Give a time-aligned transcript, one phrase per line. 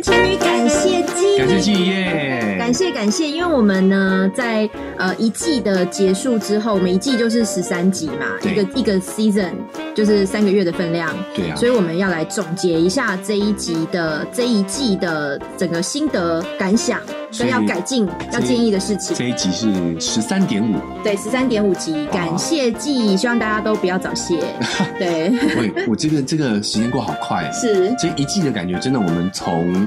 [0.00, 4.66] 男情女感谢季，感谢季耶，感谢感谢，因为我们呢在
[4.96, 9.50] 呃一季的结束之后，每一季就是十三集嘛，一个一个 season
[9.94, 16.98] 就是三个月的分量，对啊，所以我们要来总结一下这一集的这一季的整个心得感想。
[17.30, 19.16] 所以要改进、要建议的事情。
[19.16, 22.06] 这一集是十三点五，对，十三点五集。
[22.12, 24.38] 感谢季，希望大家都不要早泄。
[24.98, 29.86] 对，我我这个这个时间过好快， 是这一季的感觉，真的，我们从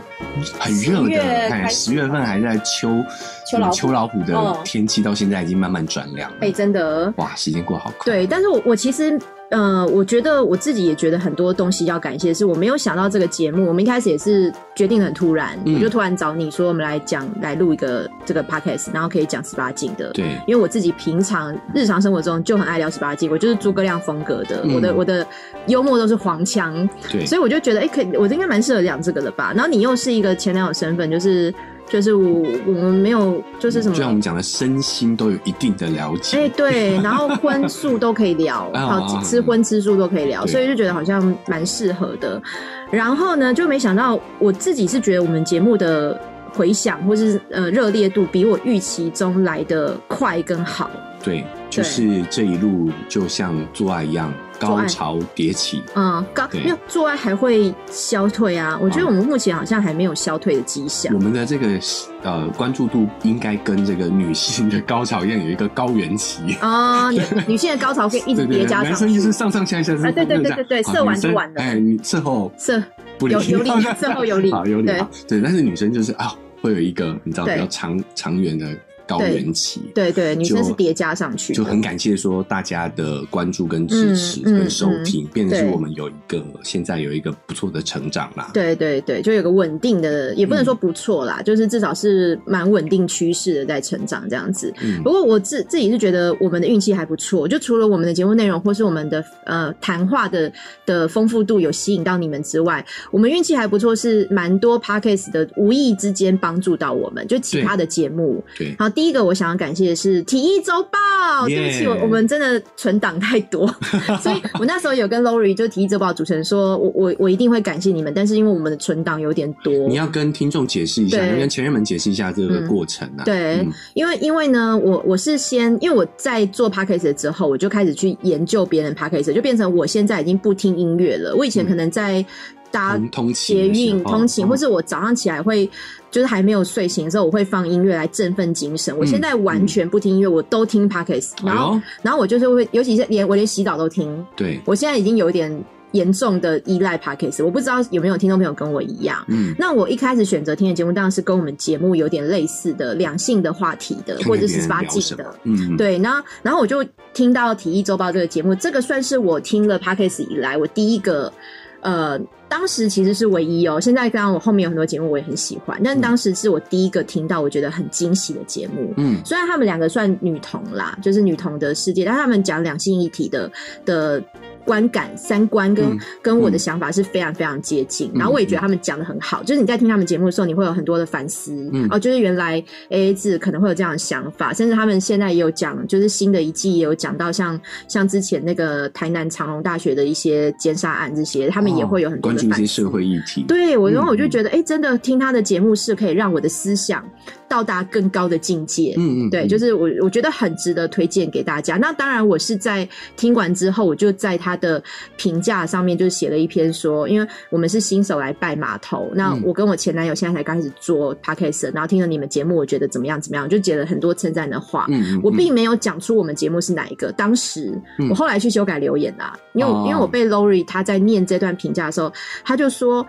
[0.59, 3.04] 很热的，哎，十月份还在秋
[3.46, 6.32] 秋秋老虎的天气，到现在已经慢慢转凉。
[6.40, 8.05] 哎，真的，哇，时间过好快。
[8.05, 9.20] 对，但是我我其实。
[9.53, 13.67] 呃，我觉得我自己也觉得很多东西要感谢，是我没有想到这个节目。
[13.67, 20.09] 我们一开始也是决定很突然，我就突然找你说，我们来讲来录一个这个 podcast，然后可以讲十八禁的。
[20.09, 25.26] 对，因为我自己平常日常生活中就很爱聊十八禁，我就是诸葛亮风格的，我的我的
[25.67, 29.54] 幽默都是黄腔，对，所以我就觉得，哎，可以，我应该蛮适合讲这个的吧。
[29.55, 31.54] 然后你又是一个前男友身份，就是。
[31.89, 36.37] 就是我我们没有，就是什么，就像我们讲的，身心都有一定的了解。
[36.37, 42.41] 哎，对， 然后荤素都可以聊， 好吃荤吃素都可以聊，所以就觉得好像蛮适合的。
[42.89, 46.20] 然后呢，就没想到我自己是觉得我们节目的
[46.54, 50.89] 回响或是呃热烈度比我预期中来的快跟好。
[51.23, 54.34] 对，就是这一路就像做爱一样。
[54.68, 58.78] 高潮迭起，嗯，高没有做爱还会消退啊？
[58.82, 61.14] 我觉得我们目前好像还没有消退的迹象。
[61.14, 61.80] 我们的这个
[62.24, 67.12] 呃关注度应该跟这个女性的高潮一样，有一个高原期啊。
[67.12, 71.62] 女 女性的高潮可以一直叠加上，男生就是上上下下，啊，对对对对对，射完就完了。
[71.62, 72.81] 哎，你射后射
[73.18, 73.69] 不有有力，
[74.00, 75.09] 射后有力， 好有力啊。
[75.28, 78.68] 对，但是女生就是啊，会有一个你知道比较长长远的。
[79.06, 88.51] 高原期，对对，女生是叠加上去，就很感谢说大家的关注跟支持跟收听，变成是我们有一个现在有一个不错的成长啦。
[88.53, 94.73] 对对对，就有个稳定的，也不能说不错啦，就是至少是蛮稳定趋势的在成长这样子。
[95.03, 100.49] 不过我自自己是觉得我们的运气还不错，就除了我们的节目内容或是我们的呃谈话的
[100.85, 108.92] 的丰富度有吸引到你们之外，我们运气还不错，是蛮多 podcast 的无意之间帮助到我们，就其他的节目，对，好。
[108.93, 113.67] 第一个我想要感谢的是《体育周报》，对不起，我我们真的存档太多，
[114.21, 123.23] 所以我那时候有跟 Lori 就《体育周报》主持人说，我我我一定会感谢你们，但是因为我们的存档有点多，你要跟听众解释一下，跟前人们解释一下这个过程啊。
[123.25, 131.35] 对，因为因为呢，我我是先因为我在做 Podcast 之后，我就开始去研究别人 Podcast，就变成我现在已经不听音乐了。
[131.35, 132.25] 我以前可能在
[132.73, 133.00] 搭
[133.34, 135.69] 捷运通勤，或是我早上起来会。
[136.11, 138.95] 就是还没有睡醒的时候，我会放音乐来振奋精神。
[139.00, 141.31] 我现在完全不听音乐，我都听 Pockets。
[141.44, 144.23] 然后，然后我就是会，尤其是连我连洗澡都听。
[144.35, 145.51] 对，我现在已经有一点
[145.94, 147.44] 严重的依赖 Pockets。
[147.44, 149.25] 我不知道有没有听众朋友跟我一样。
[149.28, 155.34] 嗯，那我一开始选择听的节目，当然是跟我们节目有点类似的两性的话题的，或者是十八禁的。
[155.45, 155.97] 嗯，对。
[155.97, 156.85] 然后，然后我就
[157.16, 161.34] 听到《体育周报》这个节目，这个算是我听了 Pockets 以来我第一个。
[161.81, 162.17] 呃，
[162.53, 163.81] 当时其实是唯一哦。
[163.81, 168.94] 现在刚刚我后面有很多节目我也很喜欢，但当时是我第一个听到我觉得很惊喜的节目。
[168.97, 173.52] 嗯，虽然他们两个算女同啦，就是女同的世界，但他们讲两性一体的
[173.84, 174.24] 的。
[174.66, 179.44] 观感、三观跟跟我的想法是非常非常接近，然后我也觉得他们讲的很好。
[179.44, 181.53] 就是你在听他们节目的时候，你会有很多的反思。
[181.90, 193.44] 哦，就是原来 A A 制可能会有这样的想法，甚至他们现在也有讲，就是新的一季也有讲到像像之前那个台南长隆大学的一些奸杀案这些，他们也会有很多关注一些社会议题。
[193.47, 197.03] 对我，然后我就觉得，哎，真的听他的节目是可以让我的思想
[197.50, 198.94] 到达更高的境界。
[198.97, 201.75] 嗯嗯，对，就是我我觉得很值得推荐给大家。
[201.75, 202.88] 那当然，我是在
[203.18, 204.53] 听完之后，我就在他。
[204.53, 204.81] 他的
[205.18, 214.86] 评价上面就写了一篇说，因为我们是新手来拜码头，那我跟我前男友现在才刚开始做 podcast，然后听了你们节目，我觉得怎么样怎么样，就写了很多称赞的话。
[215.24, 217.74] 我并没有讲出我们节目是哪一个，当时
[218.09, 222.14] 我后来去修改留言啦，因为因为我被 Lori 他在念这段评价的时候，
[222.46, 223.03] 他就说，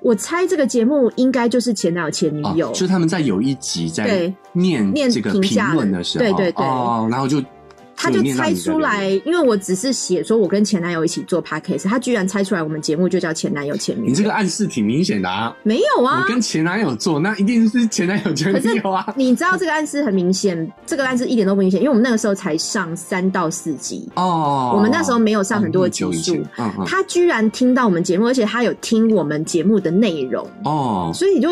[0.00, 6.64] 我猜这个节目应该就是前男友前女友，就是他们在有一集在念念这个评论的时候，对对对，
[7.10, 7.42] 然后就。
[7.96, 14.06] 他就猜出来，因为我只是写说我跟前男友一起做 podcast，他居然猜出来我们节目就叫前男友前女友。
[14.08, 15.56] 你这个暗示挺明显的啊！
[15.62, 19.14] 没有啊，我跟前男友做，那一定是前男友前女友啊！
[19.16, 26.36] 你知道这个暗示很明显，这个暗示一点都不明显，因为我们那个时候才上三到四集哦，我们那时候没有上很多的集数。
[26.86, 31.48] 他居然听到我们节目，而且他有听我们节目的内容哦，所以你就。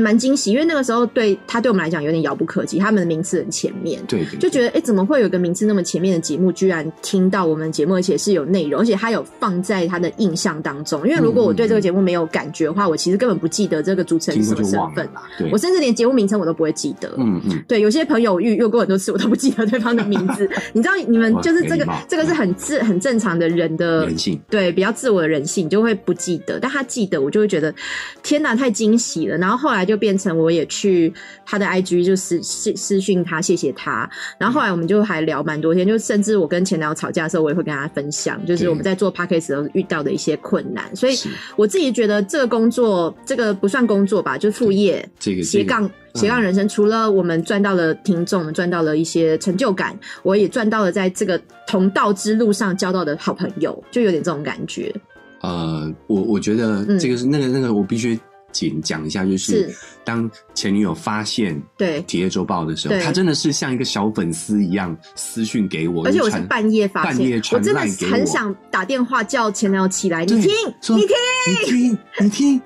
[0.00, 11.06] 蛮惊喜，因为那个时候对他对我们来讲有点遥不可及，他们的名次很前面，对，就觉得哎，怎么会有个名次那么前面的节目，居然听到我们节目，而且是有内容，而且他有放在他的印象当中。
[11.06, 15.22] 因为如果我对这个节目没有感觉的话，我其实根本不记得这个主持人是什么身份啦。
[15.50, 17.12] 我甚至连节目名称我都不会记得。
[17.18, 20.48] 嗯嗯，对，有些朋友遇遇过很多次，我都不记得对方的名字。
[20.72, 26.58] 你知道，你们 就是这个，这个是很自很正常的人的人性，对，比较自我的人性，就会不记得。
[26.60, 27.74] 但他记得，我就会觉得
[28.22, 29.36] 天哪，太惊喜了。
[29.36, 31.12] 然后后来就变成我也去
[31.44, 34.08] 他的 IG 就私私私讯他，谢谢他。
[34.38, 40.94] 然后后来我们就还聊蛮多天，就甚至我跟前男友吵架的时候，我也会跟他分享，就是我们在做 p a c k a g e 时候遇到的一些困难。
[40.94, 41.16] 所以
[41.56, 46.68] 我自己觉得这个工作，这个不算工作吧，就是副业，这个斜杠斜杠人生。
[46.68, 54.94] 除了我们赚到了听众，赚到了一些成就感，我也赚到了在这个同道之路上交到的好朋友，就有点这种感觉。
[55.40, 58.18] 呃，我我觉得这个是那个那个，我必须
[58.52, 70.50] 简讲一下，就是当前女友发现对《体液周报》的时候，她真的是像一个小粉丝一样私讯给我，而且我是半夜发现，半夜我真的很想打电话叫前男友起来，你听，
[70.90, 71.16] 你听，
[71.48, 72.62] 你听，你听。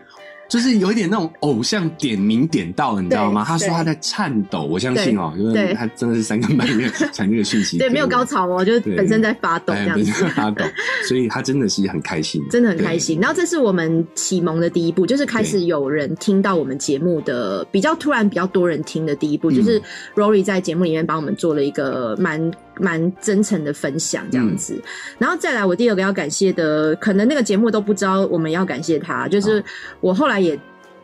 [0.48, 3.44] 就是有一点那种偶像点名点到，你知道吗？
[3.46, 10.64] 他说他在颤抖，我相信哦，因为他真的是三更半夜传这个讯息，对，没有高潮哦，就是本身在发抖这样子，发抖，
[11.08, 13.18] 所以他真的是很开心，真的很开心。
[13.20, 19.80] 然后这是我们启蒙的第一步，就是开始有人听到我们节目的比较突然比较多人听的第一步，就是
[20.14, 22.52] Rory 在节目里面帮我们做了一个蛮。
[22.80, 24.80] 蛮真诚的分享这样子，
[25.18, 29.62] 然后再来，我第二个要感谢的，可能那个节目都不知道我们要感谢他，就是
[30.00, 30.58] 我后来也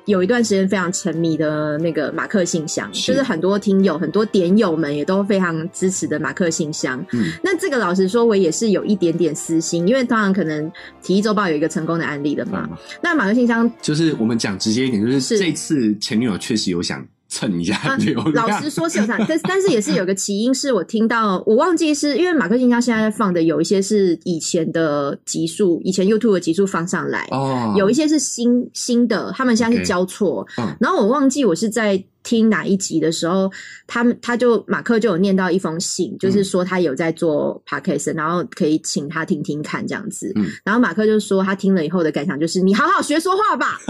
[0.05, 7.05] 有一段时间非常沉迷的那个马克信箱，就是很多听友、很多点友们也都非常支持的马克信箱。
[7.13, 10.71] 嗯，那这个老实说，我也是有一点点私心，因为当然可能
[11.03, 12.69] 体育周报有一个成功的案例了嘛。
[13.01, 17.07] 那马克信箱就是我们讲直接一点，就是这次前女友确实有想。
[17.33, 18.47] 蹭一下流量。
[18.47, 30.47] 老实说是有但但是也是有个起因，是我听到，我忘记是因为马克信箱现在放的有一些是以前的集数，以前 YouTube 的集数放上来，哦，有一些是新新的，他们现在是交错。
[30.59, 33.51] 嗯，然后我忘记我是在听哪一集的时候，
[33.87, 40.31] 他们他就马克就有念到一封信，就是说他有在做 Podcast，然后可以请他听听看这样子。
[40.37, 43.81] 嗯，然后马克就说他听了以后的感想就是，你好好学说话吧。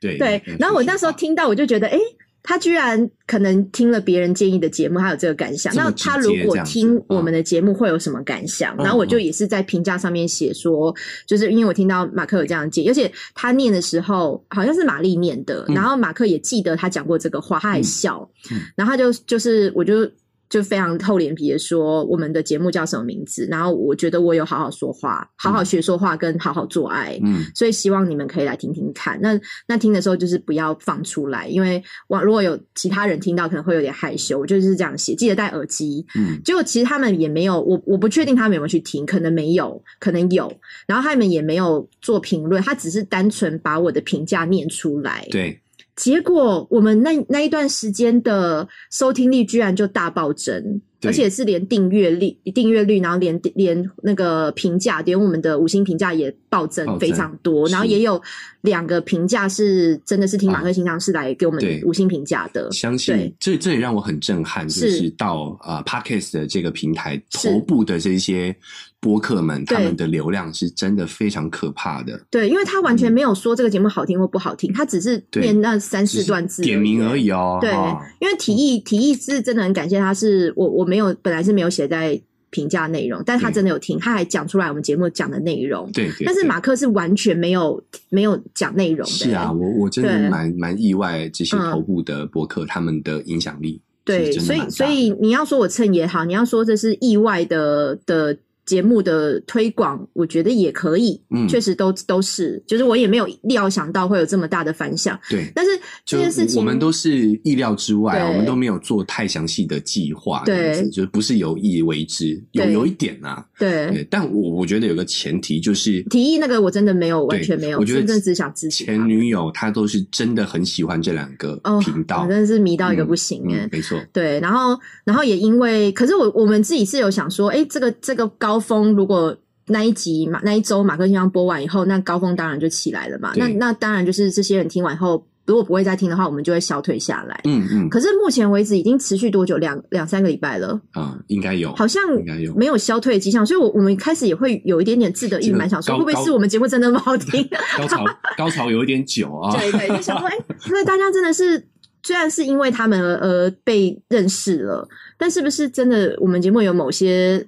[0.00, 1.98] 对 对，然后我那时候听到，我就觉得，哎。
[2.42, 5.74] 他居然可能听了别人建议的节目，他有这个感想。
[5.74, 8.76] 那他如果听我们的节目，会有什么感想？
[8.78, 10.94] 然后我就也是在评价上面写说，
[11.26, 18.28] 就是因为我听到马克有这样建议，而且他念的时候好像是玛丽念的，然后马克也记得他讲过这个话，他还笑，
[18.74, 20.10] 然后他就就是我就。
[20.50, 23.46] 就非常厚脸皮的说，我们的节目叫什么名字？
[23.46, 27.18] 然后我觉得我有好好说话，好好学说话，跟好好做爱。
[27.24, 29.18] 嗯，所以希望你们可以来听听看。
[29.22, 34.40] 那那听的时候就是不要放出来，因为我如果有其他人听到，可能会有点害羞。
[34.40, 36.04] 我就是这样写，记得戴耳机。
[36.16, 40.52] 嗯，结果其实他们也没有，我我不确定他们有没有去听，可能没有，可能有。
[40.88, 45.24] 然后他们也没有做评论，他只是单纯把我的评价念出来。
[45.30, 45.60] 对。
[45.96, 50.80] 结果我们那那一段时间的收听率居然就大暴增。
[51.02, 57.66] 而且是连订阅率、订阅率，然后连连那个评价，连我们的五星评价也暴增非常多。
[57.68, 58.20] 然后也有
[58.60, 62.70] 两个评价是真的是听马克信箱是来给我们五星评价的。
[62.70, 68.54] 相信这这也让我很震撼，就是到啊 Podcast 的这个平台头部的这些
[69.00, 72.20] 播客们，他们的流量是真的非常可怕的。
[72.30, 77.56] 对，因为他完全没有说这个节目好听或不好听，他只是念那三四段字点名而已哦。
[77.62, 77.72] 对，
[78.20, 80.84] 因为提议提议是真的很感谢他，是我我。
[80.90, 82.20] 没有，本来是没有写在
[82.50, 85.88] 评价内容，但是他真的有听，他还讲出来我们节目讲的内容。
[85.92, 89.12] 对，但是马克是完全没有没有讲内容的。
[89.12, 93.80] 是啊，我我真的蛮蛮意外，这些头部的博客他们的影响力。
[94.04, 98.36] 对，所以所以你要说我蹭也好，你要说这是意外的的。
[98.70, 105.50] 节目的推广，我觉得也可以，嗯，确实都都是，就是我也没有料想到会有这么大的反响，对。
[105.56, 105.72] 但是
[106.06, 114.06] 这件事情，我们都是意料之外，我们都没有做太详细的计划，对，就是不是有意为之，有有一点啊，对。
[114.08, 124.38] 但我我觉得有个前提就是，提议那个我真的没有，完全没有，我觉得只想支持前女友，她都是真的很喜欢这两个频道，真的是迷到一个不行哎，没错，对。
[124.38, 128.59] 然后，然后也因为，可是我我们自己是有想说，哎，这个这个高。
[128.60, 129.36] 峰如果
[129.66, 133.32] 那一集马那一周马克先生播完以后，那高峰当然就起来了嘛。
[133.36, 135.24] 那那当然就是这些人听完以后。
[135.46, 137.40] 如果不会再听的话，我们就会消退下来。
[137.42, 137.88] 嗯嗯。
[137.88, 139.56] 可是目前为止已经持续多久？
[139.56, 140.80] 两两三个礼拜了。
[140.92, 141.74] 啊，应该有。
[141.74, 147.44] 好像应该有没有消退的迹象，所以，我我们开始也会有一点点自得意满，想说会不会是我们节目真的不好听？
[147.76, 148.04] 高潮
[148.36, 149.50] 高潮有一点久啊。
[149.56, 150.38] 对对，就想说， 哎，
[150.68, 151.60] 因为大家真的是，
[152.04, 154.86] 虽然是因为他们而被认识了，
[155.18, 157.44] 但是不是真的我们节目有某些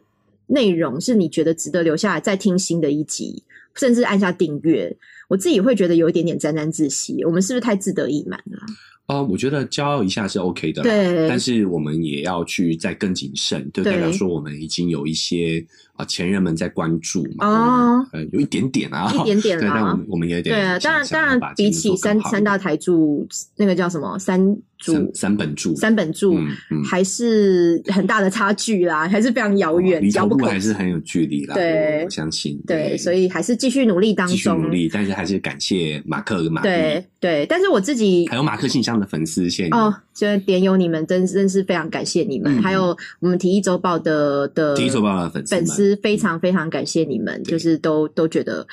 [0.46, 3.42] 内容是你觉得值得留下来再听新的一集，
[3.74, 4.94] 甚至按下订阅？
[5.28, 8.58] 我自己会觉得有一点点沾沾自喜，我们是不是太自得意满了？
[9.06, 11.28] 哦，我觉得骄傲一下是 OK 的，对。
[11.28, 15.64] 但是我们也要去再更谨慎，就代表说我们已经有一些
[16.02, 19.72] 啊前人们在关注嘛，哦，呃，有一点点啊，一点点啦。
[19.74, 24.56] 但我们我们也得对啊，当然当然，比起三三大台柱那个叫什么三。
[24.84, 26.36] 三三本柱，三本柱
[26.84, 31.54] 还是很大的差距啦，还是非常遥远，遥不可还是很有距离啦。
[31.54, 32.60] 对，我相信。
[32.66, 34.90] 对，所以还是继续努力当中，继续努力。
[34.92, 42.60] 但是还是感谢马克跟马对对，但是我自己还有马克信箱的粉丝，谢谢哦，就点有你们，真真是非常感谢你们。
[42.60, 48.66] 还有我们体育周报的的体育周报的粉丝粉丝，非常非常感谢你们，就是都都觉得。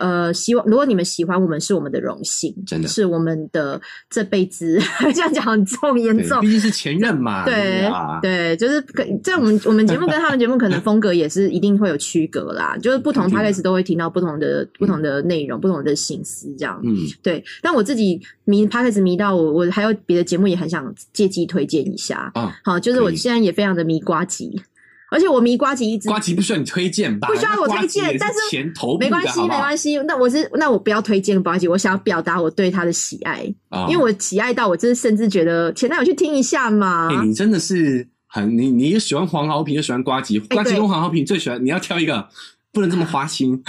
[0.00, 4.78] 呃，希望如果你们喜欢我们，是我们的荣幸，真的是我们的这辈子
[5.12, 7.42] 这样讲很重严重，毕竟是前任嘛。
[7.50, 7.90] 对
[8.22, 8.80] 对，就是
[9.24, 16.80] 在我们我们节目跟他们节目可能风格也是一定会有区隔啦，就是不同 p a g e 都会听到不同的不同的内容，不同的心思这样。
[16.84, 17.42] 嗯，对。
[17.60, 22.56] 但我自己迷 p a g e 迷到我，我还有别的节目也很想借机推荐一下啊。
[22.62, 24.62] 好，就是我现在也非常的迷瓜吉。
[25.10, 27.28] 而且我迷瓜吉一直瓜吉不需要你推荐吧？
[27.28, 29.96] 不需要我推荐，但是前头没关系，没关系。
[30.06, 33.42] 那我是那我不要推荐瓜吉，我想要表达我对他的喜爱，
[33.88, 37.08] 因为我喜爱到我真的甚至觉得前男友去听一下嘛。
[37.24, 42.28] 你真的是很你你喜欢黄豪平又喜欢瓜吉，瓜吉跟黄豪平最喜欢，你要挑一个。
[42.72, 43.60] 不能这么花心，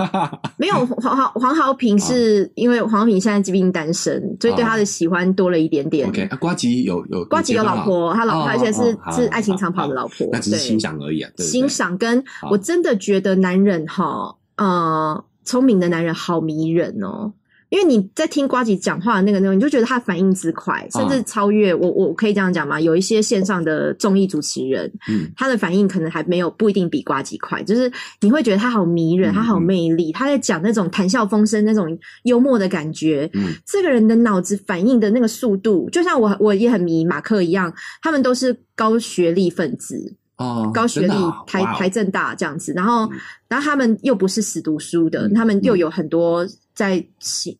[0.58, 6.06] 没有黄豪黄豪平是因为黄豪平现在疾病单身，所以对他的喜欢多了一点点。
[6.08, 11.30] OK，瓜吉有有瓜吉有老婆，他老婆而且是是爱情长跑的老婆，那只是欣赏而已啊。
[11.38, 17.32] 欣赏跟我真的觉得男人哈，呃，聪明的男人好迷人哦。
[17.72, 21.90] 因为你在听瓜吉讲话的那个内容，你就觉得他反应之快，甚至超越我。
[21.90, 22.78] 我可以这样讲吗？
[22.78, 27.62] 有一些线上的综艺主持人，嗯，他的反应可能还没有不一定比瓜吉快。
[27.62, 33.30] 就是你会觉得他好迷人，他好魅力，他在讲那种谈笑风生、那种幽默的感觉。
[33.32, 40.14] 嗯，这个人的脑子反应的那个速度，就像我我也很迷马克一样，他们都是高学历分子。
[40.42, 41.14] 哦，高学历，
[41.46, 43.08] 台台政大这样子，然后，
[43.48, 47.04] 然后他们又不是死读书的，他们又有很多在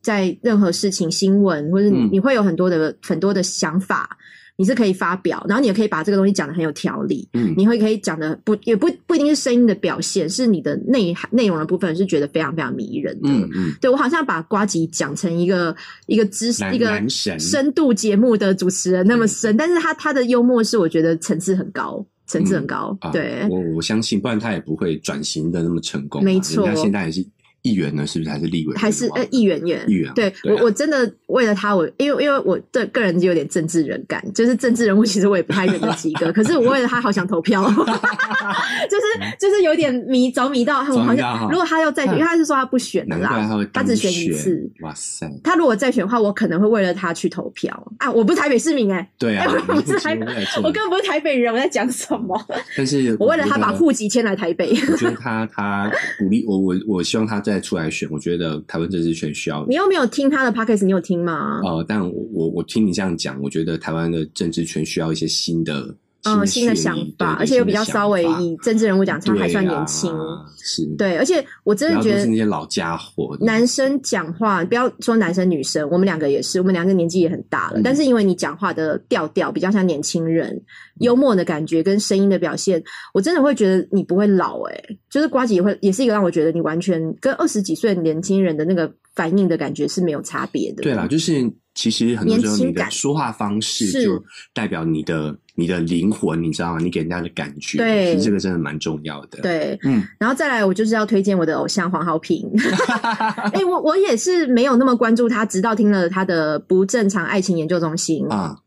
[0.01, 4.17] 在任何事情、新闻，或者你会有很多的很多的想法，
[4.55, 13.49] 你是可以发表，然后你也可以把这个东西讲的很有条理，嗯，你会可以讲的不也不不一定是声音的表现，是你的内涵内容的部分是觉得非常非常迷人的，嗯。
[13.55, 15.75] 嗯，对我好像把瓜吉讲成一个
[16.07, 22.05] 一个知识一个深度节目的主持人那么深，但是他他的幽默是我觉得层次很高。
[22.25, 26.23] 层次很高，对，我我相信，不然他也不会转型的那么成功。
[26.23, 27.25] 没错，现在还是。
[27.63, 28.05] 议员呢？
[28.05, 28.75] 是不是还是立委？
[28.75, 29.83] 还是呃，议员员？
[29.89, 30.13] 议员。
[30.13, 36.31] 对我，我真的为了他，我因为因为我的个人就有点政治人感，就是政治人物，其实我也不太认得几个。
[36.31, 37.63] 可是我为了他，好想投票，
[38.89, 44.69] 就是就是有点迷着迷到，我好像如果他要再选，因为他是说他不选的啦，他只选一次。
[44.81, 45.31] 哇塞！
[45.41, 48.11] 他如果再选的话，我可能会为了他去投票啊！
[48.11, 50.13] 我不是台北市民哎，对啊，我不是台，
[50.61, 52.37] 我根本不是台北人，我在讲什么？
[52.75, 54.69] 但是我为了他把户籍迁来台北。
[54.91, 55.89] 我觉得他他
[56.19, 58.59] 鼓励我，我我希望他再出来选，我觉得。
[58.67, 60.83] 台湾政治圈需要你有没有听他的 podcast？
[60.85, 61.59] 你有听吗？
[61.63, 65.95] 呃，但我我我听你这样讲，我觉得台湾的政治圈需要一些新的。
[66.25, 70.09] 嗯，新的想法，而且又比较稍微以政治人物讲，他还算年轻，
[70.57, 70.85] 是。
[70.97, 80.61] 对，而且我真的觉得那些老家伙，男生讲话不要说男生女生，我们两个也是，我们两个年纪也很大了，但是因为你讲话的调调比较像年轻人，
[80.99, 82.81] 幽默的感觉跟声音的表现，
[83.13, 90.83] 我真的会觉得你不会老哎，就是瓜姐也会，也是一个让我觉得你完全跟二十几岁年轻人的那个反应的感觉是没有差别的。
[90.83, 95.35] 对啦，就是其实很多时候你的说话方式就代表你的。
[95.55, 96.79] 你的灵魂，你知道吗？
[96.81, 99.39] 你给人家的感觉，对，这个真的蛮重要的。
[99.43, 102.51] 对，嗯，然后再来，我就是要推荐我的偶像黄浩平。
[103.53, 108.57] 哎，我我也是没有那么关注他，直到听了他的不正常爱情研究中心啊，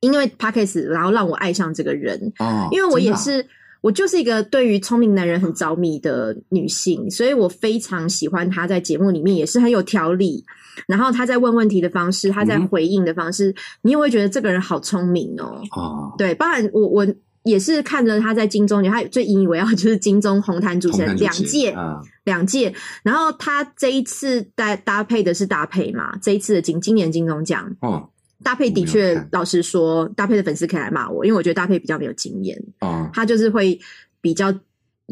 [0.00, 3.46] 因为 Parkes，然后让我爱上这个人啊，因为我也是。
[3.80, 10.42] 我就是一个对于聪明男人很着迷的女性，所以我非常喜欢他在节目里面也是很有条理，
[10.86, 15.62] 然后他在问问题的方式，他在回应的方式，你也会觉得这个人好聪明哦。
[15.76, 17.06] 哦，对，包含我我
[17.44, 21.76] 也是看着他在金钟，他最引以为傲就是金钟红毯主持人两届，
[22.24, 28.08] 两届，然后他这一次搭搭配的是搭配嘛，这一次的金今年金钟奖哦，
[28.42, 33.78] 搭配的确，老实说，搭配的粉丝可以来骂我，因为我觉得搭配比较没有经验哦，他就是会
[34.20, 34.54] 比较。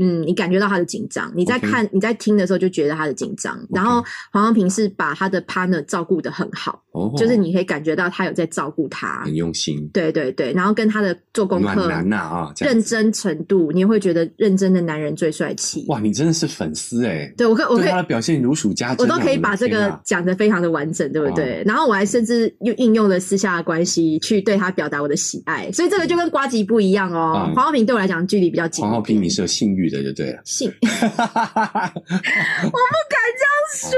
[0.00, 3.58] 嗯，你感觉到他的紧张，你在看、你在听的时候就觉得他的紧张。
[3.70, 6.82] 然后黄光平是把他的 partner 照顾的很好，
[7.16, 9.86] 就是你可以感觉到他有在照顾他，很用心。
[9.92, 15.84] 对对对，然后跟他的做功课难呐啊，认真程度，你会觉得认真的男人最帅气。
[15.88, 17.32] 哇，你真的是粉丝哎！
[17.36, 21.62] 对我可我可以他的表现如数家珍，我都可以把这个讲的非常的完整，对不对？
[21.66, 27.50] 然后我还甚至又应用了私下的关系去对他表达我的喜爱，所以这个就跟瓜吉不一样哦。
[27.54, 30.42] 黄浩平对我来讲距离比较近，黄浩平你是有性欲的，就对了。
[30.62, 33.90] 我不敢这样说，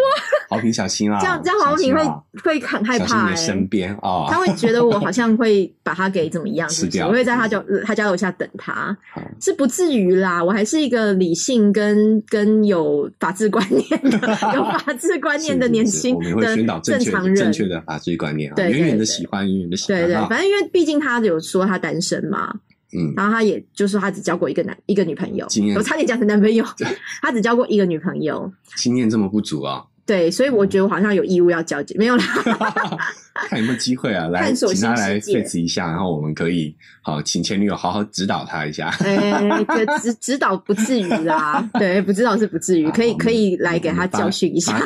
[0.48, 1.18] 好平小心啊！
[1.20, 2.02] 这样这样，黄平会
[2.42, 3.36] 会很害怕哎。
[3.36, 6.68] 身边啊，他会觉得我好像会把他给怎么样？
[6.70, 8.96] 是我会在他家他家楼下等他，
[9.40, 10.42] 是不至于啦。
[10.42, 14.18] 我还是一个理性跟跟有法治观念的
[14.54, 20.02] 有法治观念的年轻的正常人，正确的法治观念啊，远远的喜欢，远远的喜欢。
[20.02, 22.54] 对对，反正因为毕竟他有说他单身嘛。
[22.96, 25.46] 嗯，然后他也就是他只交过一个男一个女朋友，
[25.76, 26.64] 我差点讲成男朋友，
[27.20, 29.84] 他只交过一个女朋友，经验这么不足啊？
[30.06, 32.24] 对，所以我觉得我好像有义务要交接，没有啦。
[33.48, 36.72] 看有没有机会啊，来请他来 face 一下，然后我们可以
[37.02, 38.88] 好请前女友好好指导他一下。
[39.00, 39.42] 哎，
[40.00, 44.78] 指指导不至于啦，对，不知道是不至于，可以可以来给他教训一下。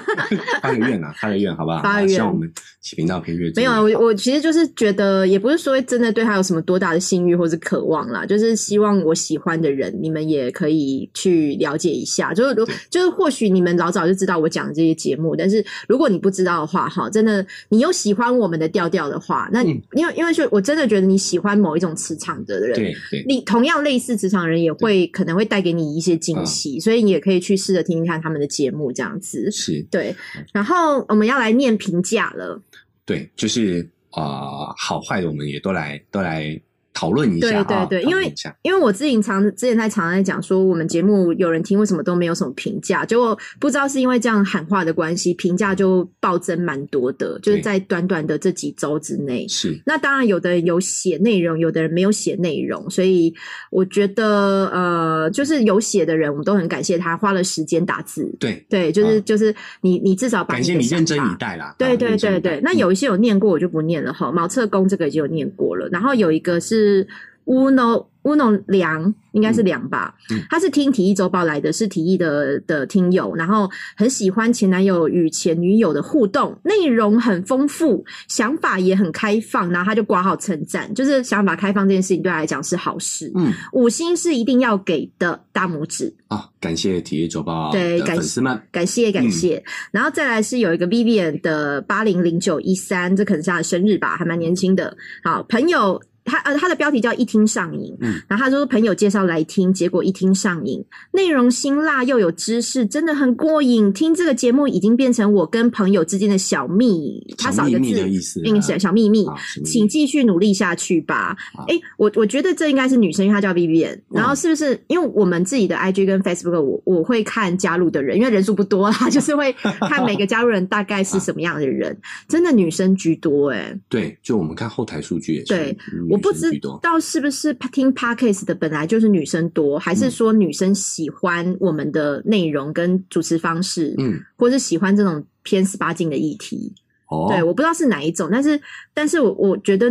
[0.62, 1.82] 发个愿啊，发个愿，好不好？
[1.82, 2.50] 发个愿，希望我们
[2.80, 3.52] 起频道配乐。
[3.54, 12.32] 没有啊，我我其实就是觉得，也不是说真的对他有什么多大的性欲或者渴望啦，就是希望我喜欢的人，你们也可以去了解一下。
[12.32, 18.37] 就是如就是或许你们老早就知道我讲的这些节目，但是如果你不知道的话，哈，真的你又喜欢。
[18.38, 29.50] 我们的调调的话，那因为因为是我真的觉得你喜欢某一种磁场的人，对对，你同样类似磁场人也会可能会带给你一些惊喜，所以你也可以去试着听听看他们的节目，这样子。
[29.50, 29.82] 是。
[29.90, 30.14] 对。
[30.52, 32.60] 然后我们要来念评价了，
[33.04, 36.60] 对，就是啊，好坏的我们也都来都来。
[36.98, 43.04] 讨论一下，对对对，因为因为我自己常之前在常在讲说，我们节目有人听，为什么都没有什么评价？
[43.04, 49.46] 结果不知道是因为这样喊话的关系，评价就暴增蛮多的，就是在短短的这几周之内。
[49.46, 53.32] 是，那当然有的人有写内容，有的人没有写内容，所以
[53.70, 58.28] 我觉得呃，就是有写的人，我们都很感谢他花了时间打字。
[58.40, 61.76] 对对，就是就是你你至少感谢你认真以待啦。
[61.78, 64.32] 对对对对，那有一些有念过，我就不念了哈。
[64.32, 66.87] 茅厕工这个已经有念过了，然后有一个是。
[66.88, 67.06] 是
[67.44, 70.14] 乌诺乌诺良，应该是良吧？
[70.50, 83.32] 他是听体育周报来的，是体育的的听友，然后很喜欢前男友与前女友的互动，内容很丰富，想法也很开放，然后他就挂号称赞，就是想法开放这件事情对他来讲是好事。
[83.34, 86.46] 嗯，五星是一定要给的，大拇指啊！
[86.60, 89.62] 感谢体育周报对粉丝们，感谢感谢。
[89.90, 94.94] 然后再来是有一个 Vivian 的八零零九一三，这可能是他的生日吧，还蛮年轻的。
[95.24, 95.98] 好朋友。
[96.28, 103.92] 他呃，他的标题叫一听上瘾，嗯，然后他说朋友介绍来听，结果一听上瘾，内容辛辣又有知识，真的很过瘾。
[103.92, 109.26] 听这个节目已经变成我跟朋友之间的小秘，他少一个字，嗯，小小秘密，
[109.64, 111.36] 请继续努力下去吧。
[111.66, 114.78] 哎，我我觉得这应该是女生，因为她叫 B B N，然后是不是？
[114.88, 119.52] 因为我们自己的 I G 跟 Facebook，我我会看加入的人，因为人数不多啦， 就是会
[119.88, 121.96] 看每个加入人大概是什么样的人，
[122.28, 125.78] 真的女生居多，哎，对，就我们看后台数据也是，对。
[126.10, 126.50] 我不知
[126.82, 136.74] 道是不是听 podcast 的本来就是女生多，还是说女生喜欢我们的内容跟主持方式，嗯，或是喜欢这种偏十八禁的议题？
[137.08, 138.60] 哦，对，我不知道是哪一种，但是，
[138.92, 139.90] 但是我我觉得，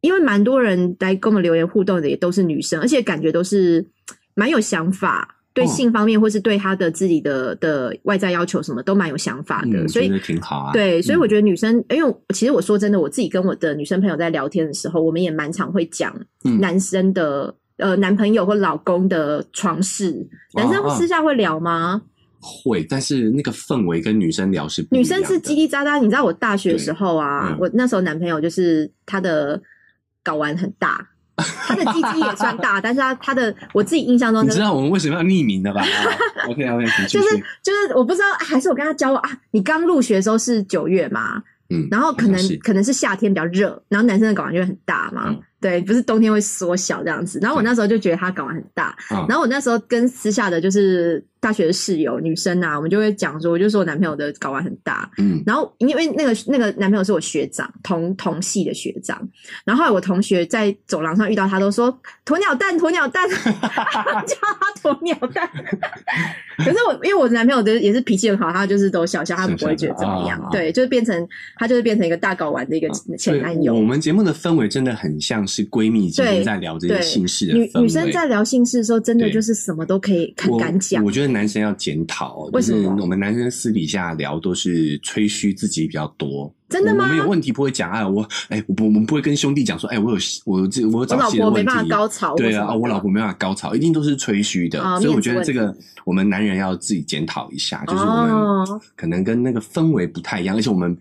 [0.00, 3.84] 因为蛮多人来跟我们留言互动的也都是女生，而且感觉都是
[4.34, 5.36] 蛮有想法。
[5.54, 10.72] 对性方面，或是对他的自己的的外在要求，什么都蛮有想法的，所以挺好啊。
[10.72, 16.12] 对，所以我觉得女生，因为其实我说真的，我自己跟我的女生朋友在聊天的时候，我们也蛮常会讲
[16.58, 20.26] 男生的呃男朋友或老公的床事。
[20.54, 22.02] 男生私下会聊吗？
[22.40, 26.00] 会，但是那个氛围跟女生聊是女生是叽叽喳喳。
[26.00, 29.62] 你知道我大学的时候啊，我那时候男朋友就是他的
[30.24, 31.08] 睾丸很大。
[31.66, 35.84] 他的鸡鸡也算大， 但是他他的我自己印象中，你知道我们为什么要匿名的吧？
[36.48, 39.30] OK OK，就是就是我不知道，还是我跟他交往啊？
[39.50, 41.42] 你刚入学的时候是九月嘛？
[41.70, 45.34] 嗯，然后可能可能是夏天比较热，然后男生的睾丸就会很大嘛。
[45.60, 47.38] 对，不是冬天会缩小这样子。
[47.40, 59.20] 然后我那时候就觉得他睾丸很大，然后我那时候跟私下的就是大学的室友女生啊，我们就会讲说，我就说我男朋友的睾丸很大，嗯，然后因为那个那个男朋友是我学长，同同系的学长，
[59.62, 61.92] 然后后来我同学在走廊上遇到他，都说
[62.24, 65.46] 鸵鸟蛋，鸵鸟蛋， 叫他鸵鸟蛋。
[66.56, 73.74] 可是我因为我男朋友的也是脾气很好，他就是都笑笑，他不会觉得怎么样，对，就是变成他就是变成一个大睾丸的一个前男友。
[73.74, 81.04] 我们节目的氛围真的很像是闺蜜之间在聊这些姓氏的女女生在聊姓氏的时候，真的就是什么都可以很敢讲。
[81.04, 86.50] 我觉得男生要检讨，就是我们男生私底下聊都是吹嘘自己比较多。
[86.66, 87.06] 真的吗？
[87.08, 91.72] 没有问题，不会讲哎，我哎，我不，我们不会跟兄弟讲说，哎，我有我这我有早期的问题，
[92.36, 94.80] 对啊，我老婆没办法高潮，一定都是吹嘘的。
[94.98, 100.96] 所以我觉得这个我们男人要自己检讨一下，就是我们可能跟那个氛围不太一样，而且我们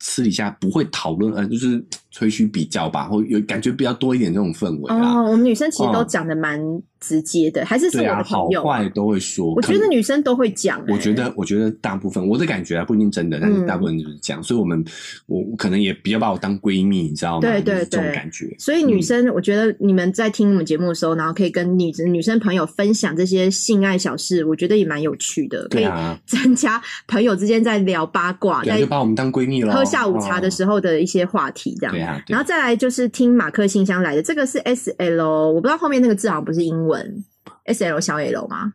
[0.00, 1.84] 私底下不会讨论，呃，就是
[2.16, 6.58] 吹嘘比较吧，或有感觉比较多一点这种氛围哦，我们女生其实都讲的蛮。
[6.98, 9.52] 直接的还是是我的朋友，好坏都会说。
[9.54, 10.82] 我觉得女生都会讲。
[10.88, 14.42] 我觉得，我觉得大部分我的感觉啊，不一定真的，但是大部分就是这样。
[14.42, 14.82] 所以，我们
[15.26, 17.40] 我可能也比较把我当闺蜜，你知道吗？
[17.42, 18.52] 对对对，这种感觉。
[18.58, 25.86] 所以，女生，我觉得你们在听我们节目的时候，然后可以跟女女生朋友分享这些性爱小事，我觉得也蛮有趣的，可以
[26.24, 29.74] 增加朋友之间在聊八卦，就把我们当闺蜜了。
[29.74, 31.94] 喝下午茶的时候的一些话题，这样。
[32.28, 37.24] 然后再来就是听马克信箱来的，这个是 S L，我不知道后面那个字好像不是英文。
[37.64, 38.72] S L 小 L 吗？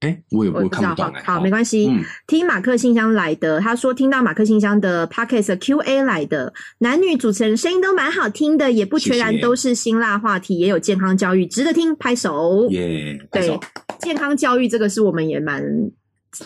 [0.00, 1.12] 哎，我也我看不懂。
[1.24, 1.90] 好，没关系。
[2.26, 12.66] 听马克信箱来的，他说听到马克信箱的 Podcast Q A 来的，男女主持人声音都蛮好听的，也不全然都是辛辣话题，也有健康教育，值得听，拍手。
[12.70, 13.60] 耶，对，
[13.98, 15.62] 健康教育这个是我们也蛮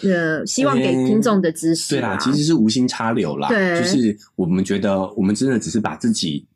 [0.02, 1.94] 呃希望给听众的知识。
[1.94, 6.46] 对啦，其实是无心插柳啦，对，就是我们觉得我们真的只是把自己。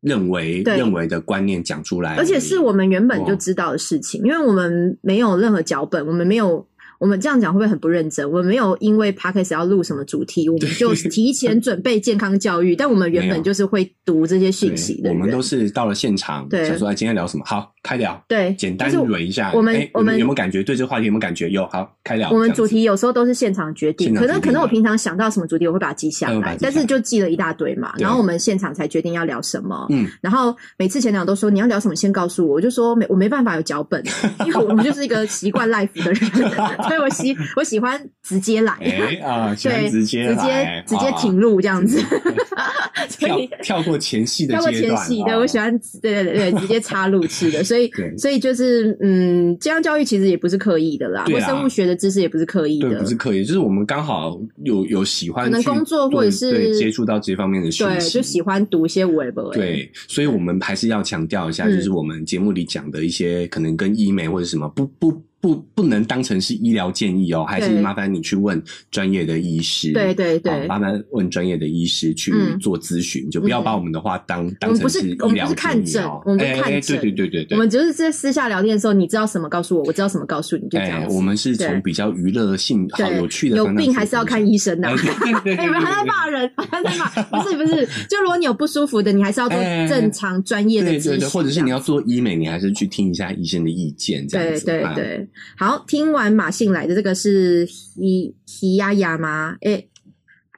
[0.00, 6.62] 认为认为的观念讲出来，而且是我们原本就知道的事情，因为我们没有任何脚本，我们没有。
[6.98, 8.28] 我们这样讲会不会很不认真？
[8.30, 12.74] 我们没有因为 podcast 要录什么主题，我们就 提前准备健康教育。
[12.76, 15.10] 但我们原本就是会读这些讯息的。
[15.10, 18.22] 我们都是到了现场，想说今天聊什么，好开聊。
[18.28, 19.52] 对，简单捋一下。
[19.54, 20.62] 我们我们有没有感觉？
[20.62, 21.48] 对这个话题有没有感觉？
[21.50, 22.30] 有，好开聊。
[22.30, 27.92] 我们主题有时候都是现场决定，可能可能我平常想到什么主题，我会把它记下来，但是就记了一大堆嘛。
[27.98, 29.86] 然后我们现场才决定要聊什么。
[29.90, 30.06] 嗯。
[30.20, 34.02] 然后每次前两都说你要聊什么，先告诉我，我就说没我没办法有脚本，
[34.46, 36.30] 因为我们就是一个习惯 life 的人，
[36.88, 37.64] 所以我喜 我。
[37.64, 38.72] 喜欢直接来
[39.24, 42.00] 啊， 对，直接直接直接挺入这样子，
[43.18, 65.20] 跳跳过前戏的跳过前戏，对我喜欢，对对对对，直接插入去的，所以所以就是嗯，这样教育其实也不是刻意的啦，或生物学的知识也不是刻意的，不是刻意，就是我们刚好有有喜欢，可能工作或者是接触到这方面的学习，就喜欢读一些 web，对，所以我们还是要强调一下，就是我们节目里讲的一些可能跟医美或者什么不不。
[65.44, 69.92] 不不能当成是医疗建议哦，还是麻烦你去问专业的医师。
[69.92, 76.96] 对对对，麻烦问专业的医师去做咨询，就不要把我们的话当当成是医疗看诊，我们不是看诊。
[76.96, 81.06] 对对对对对，我们只是在私下聊天的时候，你知道什么告诉我，我知道什么告诉你，就这样。
[81.10, 83.56] 我们是从比较娱乐性、好有趣的。
[83.58, 84.88] 有病还是要看医生的。
[85.44, 86.50] 你们还在骂人？
[86.56, 87.10] 还在骂？
[87.24, 94.64] 不是不是，就如果你有不舒服的，你还是要做正常专业的咨询，或者是你要做医美，你还是去听一下医生的意见，这样子。
[94.64, 96.14] 对对对，好听。
[96.14, 99.56] 完马信来的这个是 he he 呀呀吗？
[99.62, 99.88] 诶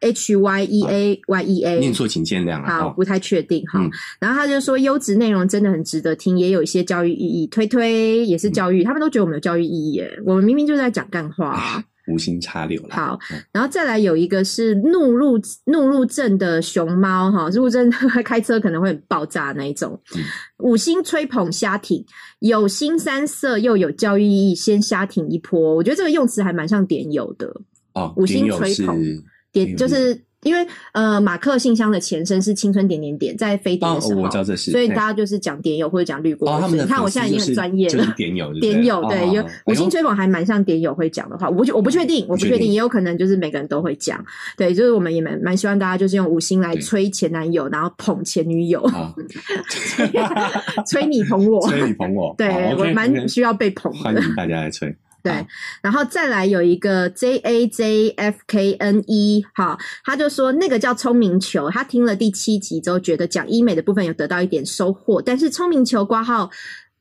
[0.01, 2.81] ，h y e a y e a，念错请见谅啊。
[2.81, 3.81] 好，不太确定哈。
[4.21, 7.47] 然后他就说，优质内容真的很值得听，也有一些教育意义。
[7.47, 10.21] 推推也是教育，他们都觉得我们有教育意义耶。
[10.27, 11.83] 我们明明就在讲干话。
[12.09, 12.95] 无心插柳了。
[12.95, 13.19] 好，
[13.53, 17.90] 然后再来有一个是怒路怒路症的熊猫哈，入症
[18.25, 20.01] 开车可能会爆炸那一种。
[20.59, 22.05] 五星吹捧虾艇，
[22.40, 25.75] 有新三色又有教育意义，先虾艇一波。
[25.75, 27.47] 我觉得这个用词还蛮像点友的
[27.95, 28.12] 哦。
[28.16, 29.01] 五星吹捧
[29.53, 30.26] 点就是。
[30.47, 36.49] 因为呃，马克信箱的前身是青春点点点，在非典的时候，我知道这是，所以大家就是讲点友或者讲绿过。
[36.49, 38.15] 哦，你看我现在已经很专业了。
[38.17, 44.25] 点友，点友对，有五星吹捧还蛮像点友会讲的话，我我不确定，我不确定，也有可能就是每个人都会讲。
[44.57, 48.89] 对，就是我们也蛮蛮希望大家就是用五星来吹前男友，然后捧前女友，
[50.87, 54.95] 吹你捧我， 吹你捧我，对我蛮需要被捧的，欢迎大家来吹。
[55.27, 55.47] 对，
[55.83, 66.51] 然后再来有一个 J A J F K N E，哈，他就说那个叫聪明球，他听了第七集之后，觉得讲医美的部分有得到一点收获，但是聪明球挂号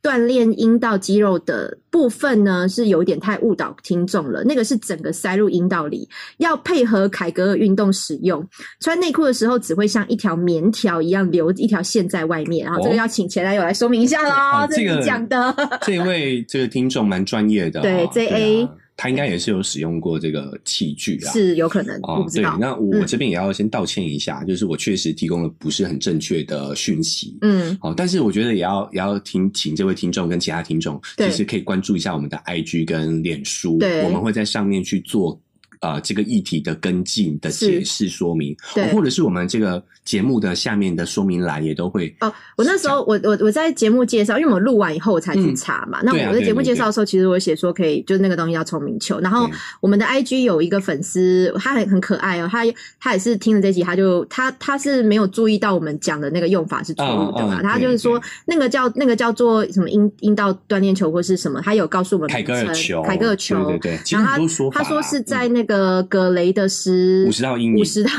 [0.05, 4.43] 锻炼阴道肌肉的部分呢，是有一点太误导听众了。
[4.43, 8.47] 那个是整个塞入阴道里，要配合凯格尔运动使用。
[8.79, 12.67] 穿内裤的时候，只会像一条棉条一样留一条线在外面。
[12.67, 14.67] 然后这个要请前男友来说明一下喽。
[14.69, 18.69] 这个讲的这位这个听众蛮专业的，对 J A。
[18.97, 22.25] 他应该也是有使用过这个器具啊，是有可能哦。
[22.33, 27.37] 对，那我这边也要先道歉一下，就是我确实提供了不是很正确的讯息。
[27.41, 35.39] 嗯，好，但是我觉得也要也要听，请这位听众跟其他听众，其实可以关注一下我们的 IG 跟脸书，我们会在上面去做。
[35.81, 38.55] 呃，这个议题的跟进的解释说明，
[38.91, 42.15] 或者是我们这个节目的下面的说明栏也都会。
[42.21, 45.99] 哦，我那时候我我我在节目介绍，因为我录完以后我才去查嘛。
[46.03, 49.19] 那我在节目介绍的时候，其实我写说可以，就是那个东西叫聪明球。
[49.19, 49.49] 然后
[49.81, 52.63] 我们的 IG 有一个粉丝，他很很可爱哦，他
[52.99, 57.61] 他也是听了这集，他就他他是没有注意到我们讲的那个用法是错误的嘛。
[57.61, 63.55] 他就是说那个叫那个叫做什么阴阴道锻炼球或是什么，他有告诉我们凯格尔球，凯格尔球。
[63.65, 64.37] 对对对，然后
[64.71, 65.74] 他他说是在那个
[66.09, 68.09] 格雷的十五十道阴影，五十道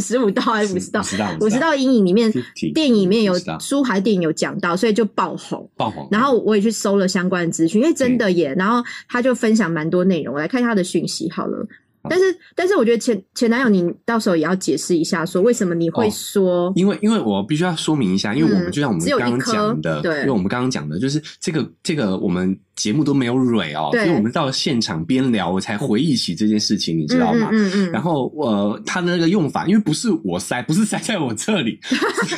[0.00, 1.02] 十五道还是五十道？
[1.40, 2.32] 五十道阴影里面，
[2.74, 5.68] 电影里面有书还电影有讲到，所以就爆红。
[5.76, 6.08] 爆红。
[6.10, 8.54] 然后我也去搜了相关的资讯，因为真的耶。
[8.56, 11.66] 然后他就分享蛮多内容，我来看他的讯息好了。
[12.08, 16.72] 但是，但是我觉得前前男友，你到时候也要解释一下，说为什么你会说？
[16.76, 22.58] 因为，因为我必须要说明一下，因为我们就像我们刚刚讲的，对，因为我们刚刚讲的就是这个这个我们。
[22.78, 27.48] 节目都没有蕊哦，所以我们到现场边聊，我才回忆起这件事情，你知道吗？
[27.52, 27.90] 嗯嗯。
[27.90, 31.76] 然后呃，他的那个用法，因为不是我塞，不是塞在我这里，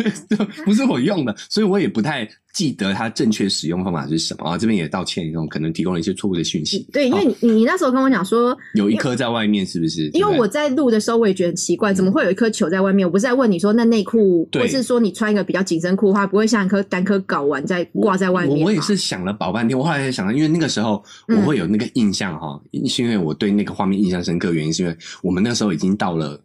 [0.65, 4.57] 不是我用的，所以我也不太记得它正确使用方法是什么啊。
[4.57, 6.89] 这边也道歉，可能提供了一些错误的讯息。
[6.91, 10.09] 对，因为你你那时候跟我讲说有一颗在外面，是不是？
[10.15, 13.07] 因为我在录的时候，我也觉得很奇怪，怎么会有一颗球在外面？
[13.07, 18.65] 我不是在问你说，那内裤，或是说你穿一个比较紧身裤的话，不会像一颗单颗睾丸在挂在外面？
[18.65, 21.03] 我也是想了老半天，我后来想到，因为那个时候。
[21.29, 26.41] 我会有那个印象哈，是因为我对那个画面印象深刻，原因是因为我们那时候已经到了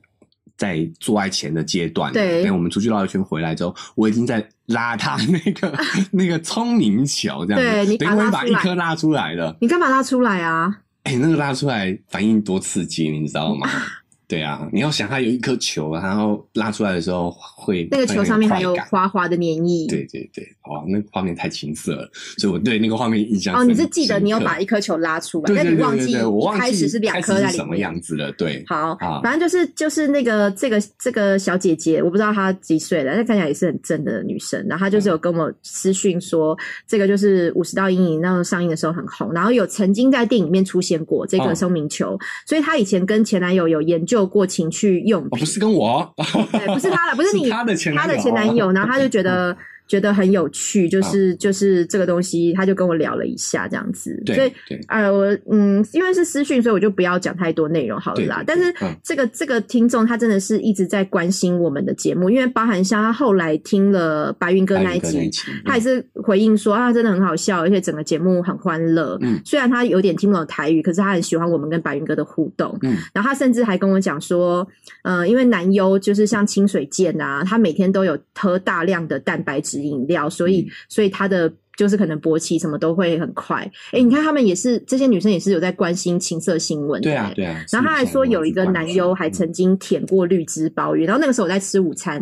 [0.55, 2.13] 在做爱前的阶段。
[2.13, 5.77] 对，我们出去绕一圈回来之后，我已经在拉他 那个
[6.11, 9.57] 那个聪明球，这样子，等于把一颗拉出来了。
[9.59, 10.81] 你干嘛拉出来啊？
[11.03, 13.67] 哎，那个拉出来反应多刺激，你知道吗？
[14.27, 19.87] 对啊，你要想它有一颗球，然后拉出来的时候会那个球上面还有滑滑的粘液。
[19.87, 23.55] 对对对，哇，那画面太青涩了，所以我对那个画面印象。
[23.55, 27.53] 哦，你是记得你有把一颗球拉出来，但你忘记一开始是两颗在里面。
[27.53, 28.31] 什么样子了？
[28.31, 34.59] 对，好，反正就是就是那个这个这个小姐姐，我不知道她几岁了，但看起来也是很正的女生。
[34.67, 36.57] 然后她就是有跟我私讯说，
[36.87, 44.14] 这个就是五十道阴影，那时候上映的时候很红，然后有曾经在电影里面出现过这个声明球，所以她以前跟前男友有研究。
[44.15, 46.13] 就过情趣用品，不是跟我，
[46.51, 49.55] 对，不是他了，不是你， 他的前他的前男友，然后他就觉得。
[49.87, 54.51] 觉得很有趣，就是就是这个东西，他就跟我聊了一下这样子，所以
[54.87, 58.43] 呃我嗯，因为是私讯，所以我就不要讲太多内容好了啦。
[58.47, 65.29] 但是这个这个听众他真的是一直在关心我们的节目，因为包含像他后来听了白云哥那一集，
[65.63, 69.17] 他也是回应说啊，真的很好笑，而且整个节目很欢乐。
[69.21, 72.75] 嗯，虽然他有点听不懂台语，可是他很喜欢我们跟白云哥的互动。
[72.81, 74.67] 嗯，然后他甚至还跟我讲说，
[75.03, 79.74] 呃，因为男优就是像清水健啊，他每天都有喝大量的蛋白质。
[79.81, 83.69] 饮料，所以所以他的就是可能勃起什么都会很快。
[83.91, 87.63] 哎，你看他们也是这些女生也是有在关心情色新闻，对啊对啊。
[87.71, 92.21] 然后他还说有一个男优还曾经舔过绿枝鲍鱼，然后那个时候我在吃午餐，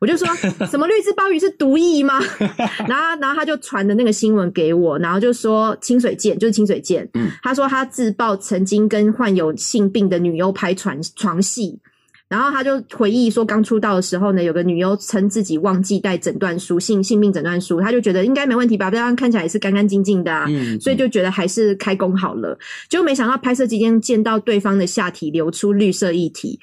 [0.00, 0.26] 我就说
[0.70, 2.20] 什么绿枝鲍鱼是毒液吗？
[2.86, 11.80] 然后然后他就传的那个新闻给我，然后就说清水健就是清水健，嗯，他说他自曝曾经跟患有性病的女优拍床床戏。
[12.32, 20.46] 然后他就回忆说，刚出道的时候呢，有个女优称自己忘记带诊断书，性性病诊断书，他就觉得应该没问题吧，不然看起来也是干干净净的啊，
[20.80, 22.58] 所以就觉得还是开工好了。
[22.88, 26.58] 就没想到拍摄期间见到对方的下体流出绿色液体，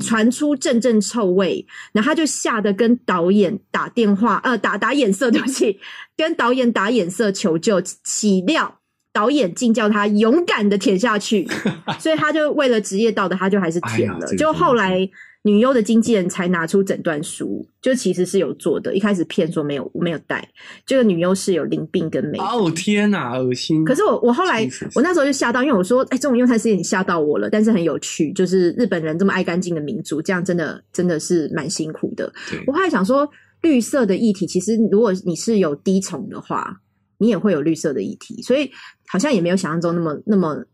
[0.00, 5.78] 传出阵阵臭味，然后他就吓得跟导演打电话，呃，打打眼色， 对不起，
[6.16, 8.79] 跟导演打眼色求救，岂料。
[9.12, 11.48] 导演竟叫他勇敢的舔下去，
[11.98, 14.26] 所以他就为了职业道德，他就还是舔了。
[14.36, 15.08] 就后来
[15.42, 18.94] 女优的经纪人才拿出诊断书，就其实是有做的。
[18.94, 20.46] 一开始骗说没有没有带，
[20.84, 22.38] 这个女优是有淋病跟没。
[22.38, 23.84] 哦天哪，恶心！
[23.84, 32.30] 可是我我后来我那时候就吓到，因为我说哎，这种用餐时间吓到我了，但是很有趣，就是日本人这么爱干净的民族，这样真的真的是蛮辛苦的。
[32.66, 33.26] 我后来想说，
[33.62, 36.80] 绿色的液体其实如果你是有滴虫的话，
[37.20, 38.72] 你也会有绿色的液体，所以。
[39.12, 40.64] 好像也没有想象中那么那么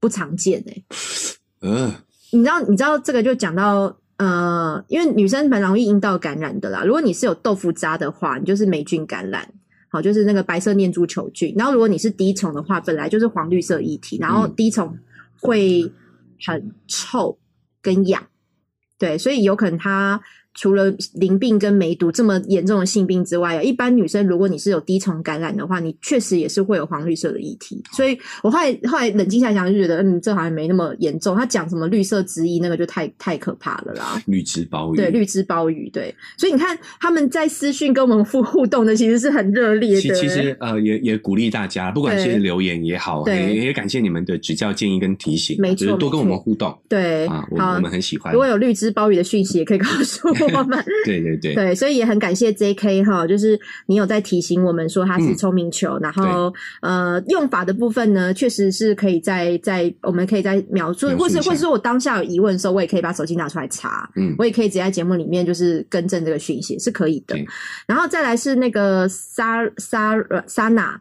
[0.00, 0.82] 不常见哎，
[1.62, 1.92] 嗯，
[2.32, 6.82] 你知道你知道这个就讲到呃，因为女生蛮容易阴道感染的啦。
[6.82, 9.48] 如果你是有豆腐渣的话，你就是霉菌感染，
[9.88, 11.54] 好，就是那个白色念珠球菌。
[11.56, 14.98] 然后如果你是滴虫的话，本来就是黄绿色液体，然后滴虫
[15.40, 15.92] 会
[16.44, 17.38] 很臭
[17.80, 18.26] 跟痒，
[18.98, 20.20] 对，所以有可能它。
[20.56, 27.82] 除了淋病跟梅毒这么严重的性病之外，一般女生如果你是有低虫感染的话，你确实也是会有黄绿色的议题。
[27.92, 31.36] 所以我后来后来冷静下想，就觉得嗯，这好像没那么严重。
[31.36, 34.20] 他讲什么绿色之一，那个就太太可怕了啦。
[34.26, 36.14] 绿枝包鱼，对，绿枝包鱼，对。
[36.38, 40.14] 所以你看他们在私讯跟我们互互动的，其实是很热烈的。
[40.14, 46.76] 其实呃，也也鼓励大家，不管是留言也好，也也感谢你们的指教建议跟提醒，没错，多跟我们互动。
[46.88, 48.32] 对啊，我我们很喜欢。
[48.32, 50.84] 如果有绿枝包鱼的讯息，也可以告诉我 们。
[51.04, 51.16] 对。
[51.16, 53.02] 对对对，所以也很感谢 J.K.
[53.04, 67.36] 哈，就是你有在提醒我们说它是聪明球，然后呃用法的部分呢，确实是可以在在我们可以在描述，或是或是说我当下有疑问的时候，我也可以把手机拿出来查，嗯，我也可以直接在节目里面就是更正这个讯息是可以的。
[67.86, 70.96] 然后再来是那个 Sar Sar Sana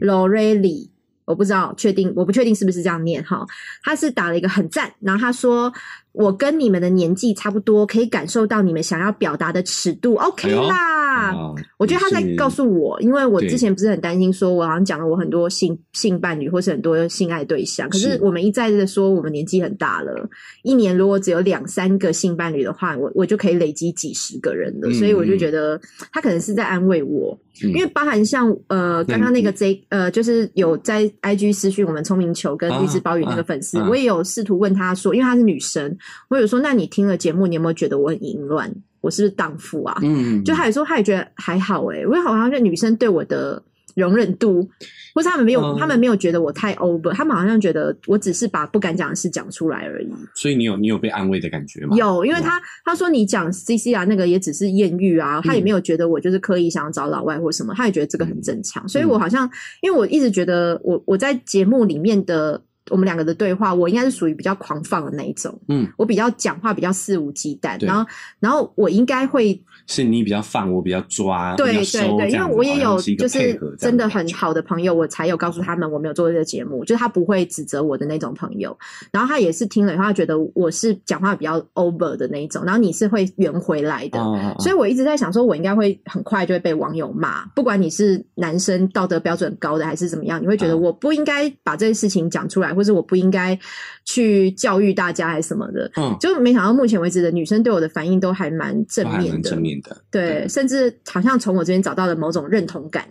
[0.00, 0.88] Lorelli，
[1.26, 3.46] 我不知道确定，我不确定是不是这样念哈，
[3.84, 5.72] 他是打了一个很赞，然后他说。
[6.12, 11.38] 我跟你们的年纪差不多，可以感受到你们想要表达的尺度，OK 啦。
[11.76, 20.28] 我觉得他在告诉我，因为我之前不是很担心，说我好像讲了我很多性性伴侣或是很多性爱对象，可是我们一再的说我们年纪很大了，
[20.62, 25.80] 一年如果只有两三个性伴侣的话，我我就可以累积几十个人了，所以我就觉得
[26.12, 35.96] 他可能是在安慰我，因为包含像呃刚刚那个 J 呃就是有在 IG 私讯我们聪明球跟绿枝鲍鱼那个粉丝，我也有试图问他说，因为她是女生。
[36.28, 38.72] 我有说，那你听了节目，你有没有觉得我很淫乱？
[39.00, 39.98] 我是不是荡妇啊？
[40.02, 42.06] 嗯，就他有说，他也觉得还好哎。
[42.06, 43.62] 我好像是女生对我的
[43.94, 44.68] 容忍度，
[45.14, 50.12] 或是他们没有，他们没有觉得我太 over，他们好像觉得我只是把不敢讲的事讲出来而已。
[50.34, 51.96] 所以你有你有被安慰的感觉吗？
[51.96, 58.86] 有，因为他他说你讲 C C 啊，那个也只是艳遇啊，他也没有觉得我就是刻意想要找老外或什么，他也觉得这个很正常。
[58.86, 62.62] 所以我好像，因为我一直觉得我我在节目里面的。
[62.90, 65.58] 我们两个的对话，我应该是属于比较狂放的那一种。
[65.68, 68.04] 嗯，我比较讲话比较肆无忌惮，然后，
[68.38, 71.84] 然后我应该会是你比较放，我比较抓，对对
[72.16, 78.76] 对，因为我也有就是真的很好的朋友，我才有告诉他们我没有做这个节目，就是他不会指责我的那种朋友。
[79.12, 84.18] 然后他也是听了以后，他觉得我是讲话比较 over 的那一种，然后你是会圆回来的。
[84.60, 92.70] 所以我一直在想，说我应该会很快就会被网友骂，不管你是男生道德标准高的还是怎么样，你会觉得我不应该把这些事情讲出来。
[92.70, 93.58] 或者我不应该
[94.04, 103.04] 去教育大家还是什么的，嗯，就没想到目前为止的女生对我的反应都还蛮正面的，正面的，对，甚至好像从我这边找到了某种认同感，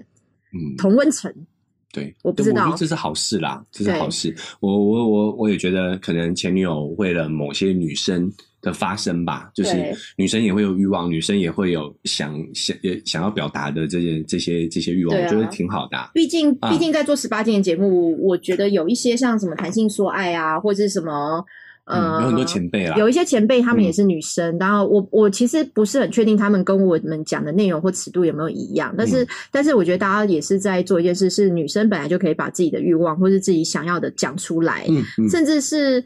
[0.54, 1.34] 嗯，同温层，
[1.92, 8.32] 对，我不知道，这是好事啦，这是好事，我我我我也觉得可能前女友为了某些女生。
[8.62, 15.98] 的发生吧，就是女生也会有欲望，女生也会有想想也想要表达的这些这些这些欲望，我觉得挺好的。
[16.14, 21.42] 毕竟毕竟在做十八禁的节目，我觉得有一些像什么谈性说爱啊，或者是什么
[21.90, 34.86] 呃，有很多前辈啊，有一些前辈他们也是女生，然后我我其实不是很确定他们跟我们讲的内容或尺度有没有一样，但是但是我觉得大家也是在做一件事，是女生本来就可以把自己的欲望或是自己想要的讲出来，
[35.18, 36.04] 嗯甚至是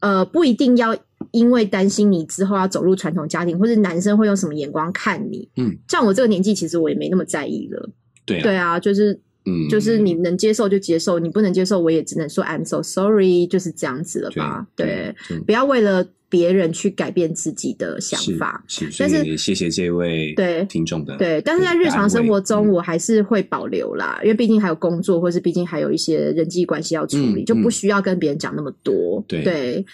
[0.00, 0.96] 呃不一定要。
[1.32, 5.46] 因为担心你之后要走入传统家庭，或者男生会用什么眼光看你。
[5.56, 7.90] 嗯，像我这个年纪，其实我也没那么在意了。
[8.24, 14.66] 对，对啊，就是，嗯，就是你能接受就接受，你不能接受，我也只能说 I'm so sorry，就是这样子了吧。
[14.76, 15.14] 对，
[15.46, 18.62] 不要为了别人去改变自己的想法。
[18.68, 29.24] 是，但是谢谢这位对听众的对，但是在日常生活中，我还是会保留啦，因为毕竟还有工作，或是毕竟还有一些人际关系要处理，就不需要跟别人讲那么多。
[29.26, 29.84] 对，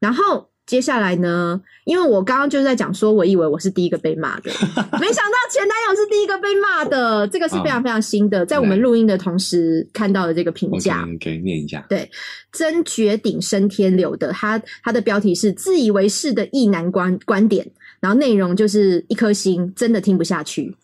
[0.00, 0.48] 然后。
[0.66, 1.60] 接下来呢？
[1.84, 4.50] 因为我刚刚就是在讲说，我以为我是第一个被骂的，
[4.98, 7.24] 没想到前男友是第一个被骂的。
[7.28, 11.86] 这个是非常非常新的，在我们录音的同时看到的这个评价，可以念一下。
[11.88, 12.10] 对，
[12.50, 17.64] 真绝顶升天流的，他他的标题是自以为是的意男观观点，
[18.00, 20.76] 然后内容就是一颗心，真的听不下去。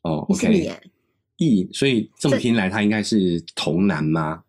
[0.00, 0.70] 哦，你是你
[1.36, 4.42] 意，所以这么听来，他应该是同男吗？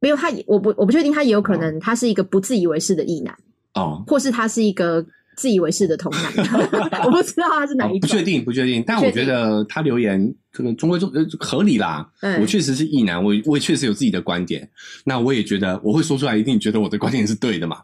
[0.00, 3.34] 没有，他我不我不确定，他也有可能他是一个不自以为是的意男。
[3.78, 5.04] 哦，或是他是一个
[5.36, 6.32] 自以为是的同男，
[7.06, 8.82] 我不知道他是哪一种，不确定，不确定。
[8.86, 12.08] 但我觉得他留言这个中规中合理啦。
[12.40, 14.68] 我确实是异男，我我也确实有自己的观点。
[15.04, 17.78] 那我也觉得我会说出来，一定觉得我的观点是对的嘛？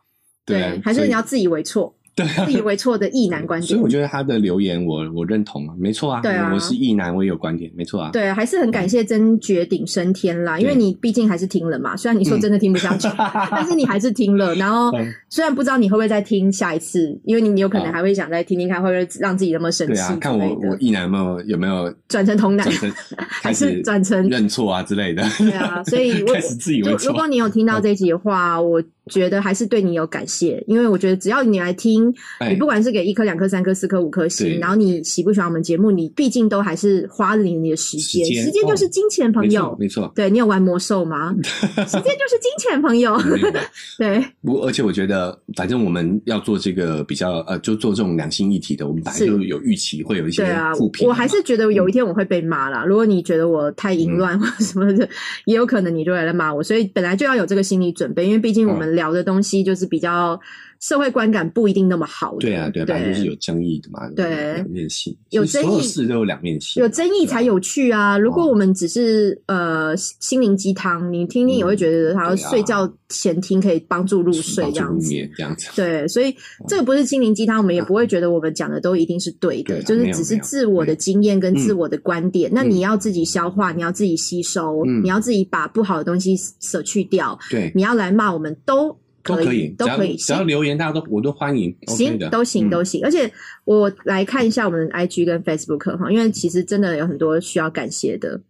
[0.44, 1.94] 对，还是你要自以为错？
[2.14, 3.66] 对自以为错的异男观点。
[3.68, 8.10] 所以我觉得他的留言我我认同啊，没错啊，对啊，我是异男，我也有观点，没错啊。
[8.12, 13.08] 对，还是很感谢真绝顶升天啦，因为你毕竟还是听了嘛，虽然你说真的听不下去，
[13.50, 14.54] 但是你还是听了。
[14.54, 14.92] 然后
[15.28, 19.94] 虽然不知道你会不会再听下一次，因为你你有可能还会想再听听看，会不会让自己那么生气？
[19.94, 22.66] 对啊，看我我异男有没有有没有转成同男，
[23.28, 25.22] 还是转成认错啊之类的？
[25.38, 27.08] 对啊，所以 开始自以为错。
[27.08, 28.82] 如果你有听到这集的话，我。
[29.10, 32.12] 觉得还是对你有感谢，因为我觉得只要你来听，
[32.48, 40.10] 你不管是给一颗、两颗、三颗、四颗、五颗星，然后你喜不喜欢我们节目，你毕竟都还是花了你你的时间，时间就是金钱，朋友，没错。
[40.14, 41.34] 对你有玩魔兽吗？
[41.44, 43.14] 时间就是金钱，朋友。
[43.98, 44.24] 对。
[44.42, 51.06] 不，而且我觉得，反正我们要做这个比较呃，就做这种两心一体的，我们本来就有预期会有一些负评。
[51.06, 52.84] 我还是觉得有一天我会被骂啦。
[52.86, 55.06] 如果你觉得我太淫乱或什么的，
[55.44, 56.62] 也有可能你就来骂我。
[56.62, 58.93] 所以本来就要有这个心理准备，因为毕竟我们。
[58.94, 60.40] 聊的东西就是比较
[60.84, 68.18] 社会观感不一定那么好，对啊，对啊，反正就是有争议的嘛，对，两面性，有争议事都有两面性，有争议才有趣啊！
[68.18, 76.36] 如果我们只是呃心灵鸡汤，你听听也会觉得他睡觉前听可以帮助入睡这样子，这样子，对，所以
[76.68, 88.94] 这个不是心灵鸡汤，我们也不会觉得我们讲的都一定是对的，就是只是自我的经验跟自我的观点，那你要自己消化，你要自己吸收，你要自己把不好的东西舍去掉，对，你要来骂我们都。
[89.24, 91.74] 都可以，都可以，只要留言，大家都我都欢迎。
[91.88, 93.02] 行，都行，都行。
[93.04, 93.30] 而且
[93.64, 98.40] 我来看一下我们的 IG 跟 Facebook 哈，因为其实真的有很多需要感谢的。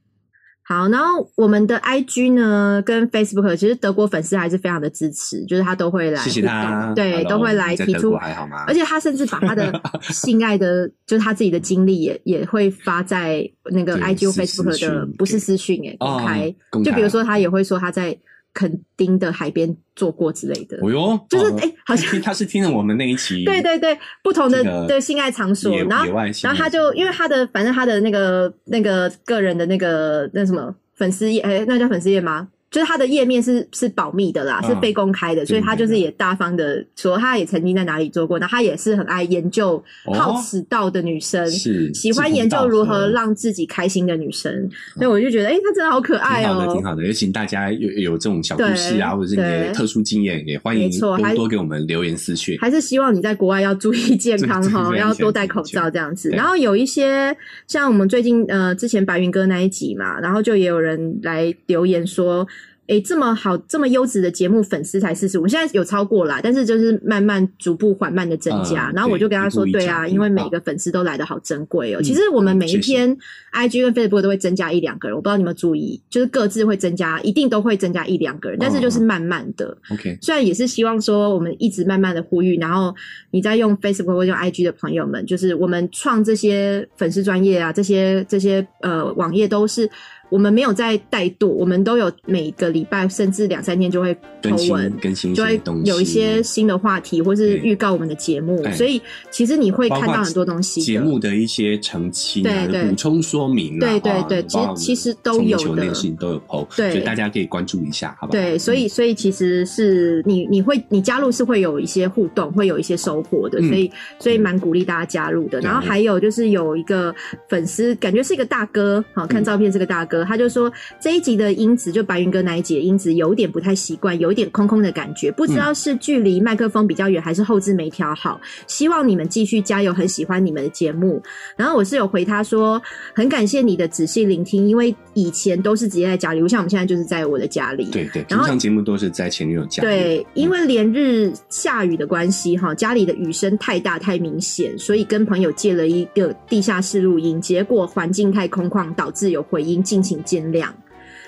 [0.67, 8.65] 好，然后我们的 IG 呢跟 Facebook，其实德国粉丝还是非常的支持，就是他都会来，谢谢他，对，都会来提出，还好吗？
[8.67, 9.73] 而且他甚至把他的
[10.11, 16.55] 性爱的，就是他自己的经历也也会发在那个 IG Facebook 的，不是私讯诶，公开。
[16.83, 18.19] 就比如说他也会说他在。
[18.55, 26.07] 垦丁的海边做过之类的，哦哟，就是哎，好像他是听了我们那一期， 对对对，不同的对性爱场所，然后
[26.43, 32.49] 然后他就因为他的反正他的那个那个个人的那个那什么粉丝页，哎，那叫粉丝页吗？
[32.75, 38.37] 就是他的页面是是保密的啦，是被公开的，所以他就是也大方的说，他也曾经在哪里做过。
[38.41, 44.69] 那他也是很爱研究好迟到的女生，是喜欢研究如何让自己开心的女生。
[44.97, 47.05] 所以我就觉得，哎，她真的好可爱哦，挺好的，挺好的。
[47.05, 52.59] 也请大家有有这种小故事啊，或者是你的特殊经验，也欢迎多多给我们留言私讯。
[52.61, 56.29] 还是希望你在国外要注意健康哈，要多戴口罩这样子。
[56.31, 57.33] 然后有一些
[57.69, 62.45] 像我们最近呃之前白云哥那一集嘛，然后就也有人来留言说。
[62.87, 68.93] 哎，这么好，这么优质的节目，粉丝才四十五，现在有超过啦，但是就是慢慢、逐步、缓慢的增加。
[68.95, 72.03] 然后我就跟他说：“对啊，因为每个粉丝都来的好珍贵哦。
[72.03, 73.17] 其实我们每一天
[73.53, 79.75] IG 跟 Facebook 都会增加一两个人，我不知道你们注意，就是各自会增加，一定都会增加一两个人，但是就是慢慢的。
[79.91, 82.95] OK，虽然也是希望说我们一直慢慢的呼吁，然后
[83.31, 89.89] 你在用 Facebook 或用 IG 的朋友们，就是我们创这些粉丝专业啊，这些这些呃网页都是。
[90.31, 98.65] 我们没有在怠惰，我们都有每个礼拜甚至两三天就会更新更新，就会有一些新的话题，或是预告我们的节目。
[98.73, 99.01] 所以
[99.31, 105.87] 其实你会看到很多东西，节目的一些澄清、补充说明，对对对，其实其实都有的，
[106.19, 108.41] 都有 PO，所以大家可以关注一下，好不好？
[108.41, 115.61] 对，所以所以其实是你你会你加入是会有一些互动，会有一些收获的，所以所以蛮鼓励大家加入的。
[115.61, 117.15] 然后还有就是有一个
[117.49, 120.14] 粉丝，感觉是一个大哥，好看照片是个大哥。
[120.23, 128.39] 他就说这一集的音质，就白云哥那一集的音质有点不太习惯，有一点空空的感觉，不知道是距离麦克风比较远，还是后置没调好。
[128.67, 131.23] 希望你们继续加油，很喜欢你们的节目。
[131.57, 132.81] 然后我是有回他说，
[133.15, 137.87] 很感谢你的仔细聆听，因为以前都是直接在家里，不像我们现在就是在我的家里。
[137.87, 139.81] 对对，平常节目都是在前女友家。
[139.83, 150.23] 对，因为连日下雨的关系，哈，家里的雨声太大太明显，所以跟朋友借了一个地下室录音，结果环境太空旷，导致有回音，敬请。
[150.25, 150.69] 见谅。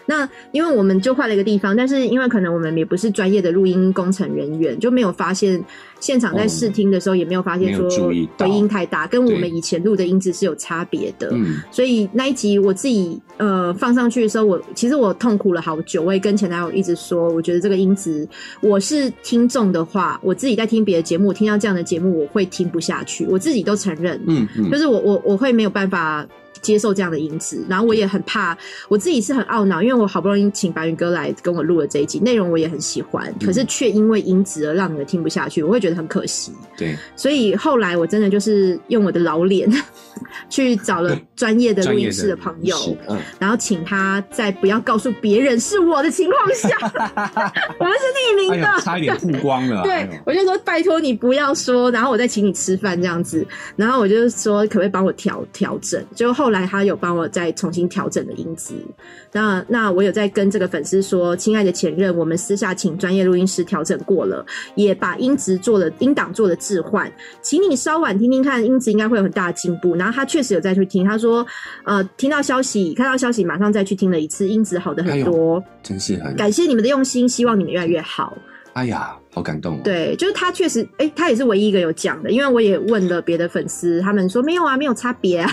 [0.09, 5.63] 那因为我们就换了一个地方，但是因为可能我们也不是专业的录音工程人员，就没有发现
[6.01, 7.89] 现场在试听的时候也没有发现说
[8.39, 11.31] 回音太大，跟我们以前录的音质是有差别的。
[11.33, 18.29] 嗯，所以那一集我自己呃放上去的时候，我其实我痛苦了好久，我也跟前男友一直说，我觉得这个音质，
[18.61, 24.21] 我是听众的话，我自己在听别的节目，听到这样的节目，我会听不下去，我自己都承认。
[24.27, 26.27] 嗯嗯，就是我我我会没有办法。
[26.63, 28.57] 接受这样的音质，然后我也很怕，
[28.89, 36.53] 我自己是很懊恼，因为我好不容易请白云哥来跟我录了这一集，内容我也很喜欢，可是却因为音质而让你们听不下去，我会觉得很可惜。
[36.77, 39.69] 对，所以后来我真的就是用我的老脸
[40.51, 42.77] 去找了专业的录音室的朋友，
[43.41, 46.69] 然后请他在不要告诉别人是我的情况下，
[47.81, 49.83] 我们是匿名的，差一点曝光了。
[49.83, 56.05] 对，我就说拜托你不要说，然后我再请你吃饭这样子，然后我就说可不可以帮我调调整？
[56.15, 58.75] 就后来他有帮我再重新调整的音质。
[59.33, 64.45] 那那我有在跟这个粉丝说，亲爱的前任，我们私下请专业录音师调整过了，
[64.75, 67.11] 也把音质做了音档做了置换，
[67.43, 69.95] 请你稍晚听听看，音质应该会有很大的进步。
[69.95, 71.47] 然后他确实有再去听，他说
[71.85, 78.37] 呃听到消息看到消息马上再去听了一次，音质好的很多，真是很感谢你们的用心，希望你们越来越好。
[78.77, 79.79] 哎呀，好感动！
[79.79, 85.51] 哦对，就是他确实，哎，他也是唯一一个有讲的，因为我也问了别的粉丝，他们说没有啊，没有差别啊。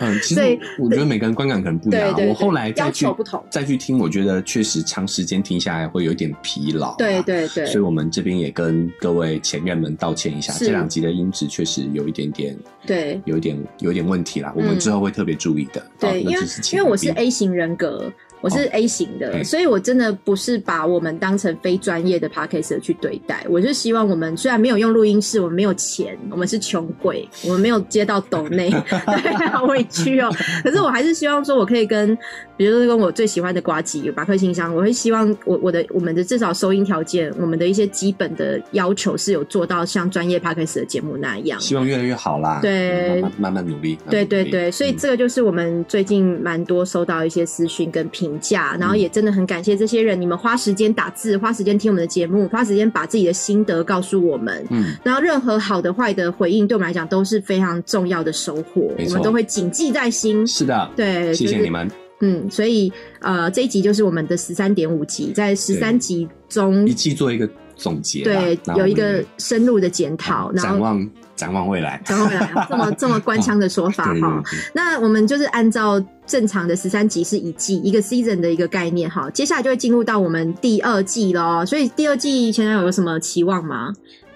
[0.00, 2.14] 嗯， 其实我觉得每个人观感可能不一样。
[2.28, 3.06] 我后来再去
[3.48, 6.94] 再去听，我觉得确实长时间听下来会有一点疲劳。
[6.96, 12.54] 对对对，所以我们这边也跟各位前任们道歉一下，这两集的音质确实有一点点，
[12.86, 14.52] 对，有一点有一点问题啦。
[14.54, 15.82] 我们之后会特别注意的。
[15.98, 16.40] 对，因为
[16.74, 18.12] 因为我是 A 型人格。
[18.42, 23.44] 我是 A 型的，所以我真的不是把我们当成非专业的 p a r k e s t 去对待。
[23.48, 30.30] 我是希望我们虽然没有用录音室，我们没有钱，我们是穷鬼，我们没有接到抖内， 对，好委屈哦。
[30.62, 32.16] 可是我还是希望说，我可以跟，
[32.56, 41.58] 比如说跟我最喜欢的瓜吉、马克信箱，我会希望我我的我们的至少收音条件，我们的一些基本的要求是有做到像专业 p a r k e s t 的节目那样。
[41.58, 43.98] 希望越来越好啦，对，慢慢努力。
[44.08, 48.35] 对对对，所以这个就是我们最近蛮多收到一些私讯跟评。
[48.36, 54.64] 评价，然后也真的很感谢这些人，你们花时间打字，花时间听我们的节目，花时间把自己的心得告诉我们。
[54.70, 60.46] 嗯，然后任何好的坏的回应，对我们来讲都是非常重要的收获，我们都会谨记在心。
[60.46, 61.88] 是的，对，谢谢你们。
[62.20, 74.42] 嗯，所以呃，这一集就是我们的十三点五集，在十三集中一季做一个总结，对，有一个深入的检讨，然后展望展望未来，展望未来， 这么这么官腔的说法 哈。
[74.72, 76.04] 那我们就是按照。
[76.26, 81.64] 正常的十三集是一季一个 season 的一个概念哈，接下来就会进入到我们第二季喽。
[81.64, 83.92] 所以第二季前男友有什么期望吗？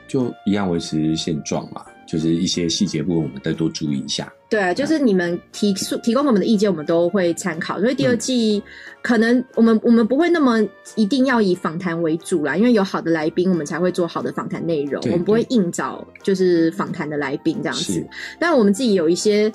[0.07, 4.33] 就一样维持现状嘛，就是一些细节部分我们再多注意一下。
[4.49, 7.79] 对，就是你们提出提供我们的意见，我们都会参考。
[7.79, 8.61] 所以第二季
[9.01, 10.61] 可能我们我们不会那么
[10.97, 15.01] 一定要以访谈为主啦，因为有好的来宾，我们才会做好的访谈内容。
[15.05, 18.05] 我们不会硬找就是访谈的来宾这样子，
[18.41, 19.53] 但我们自己有一些。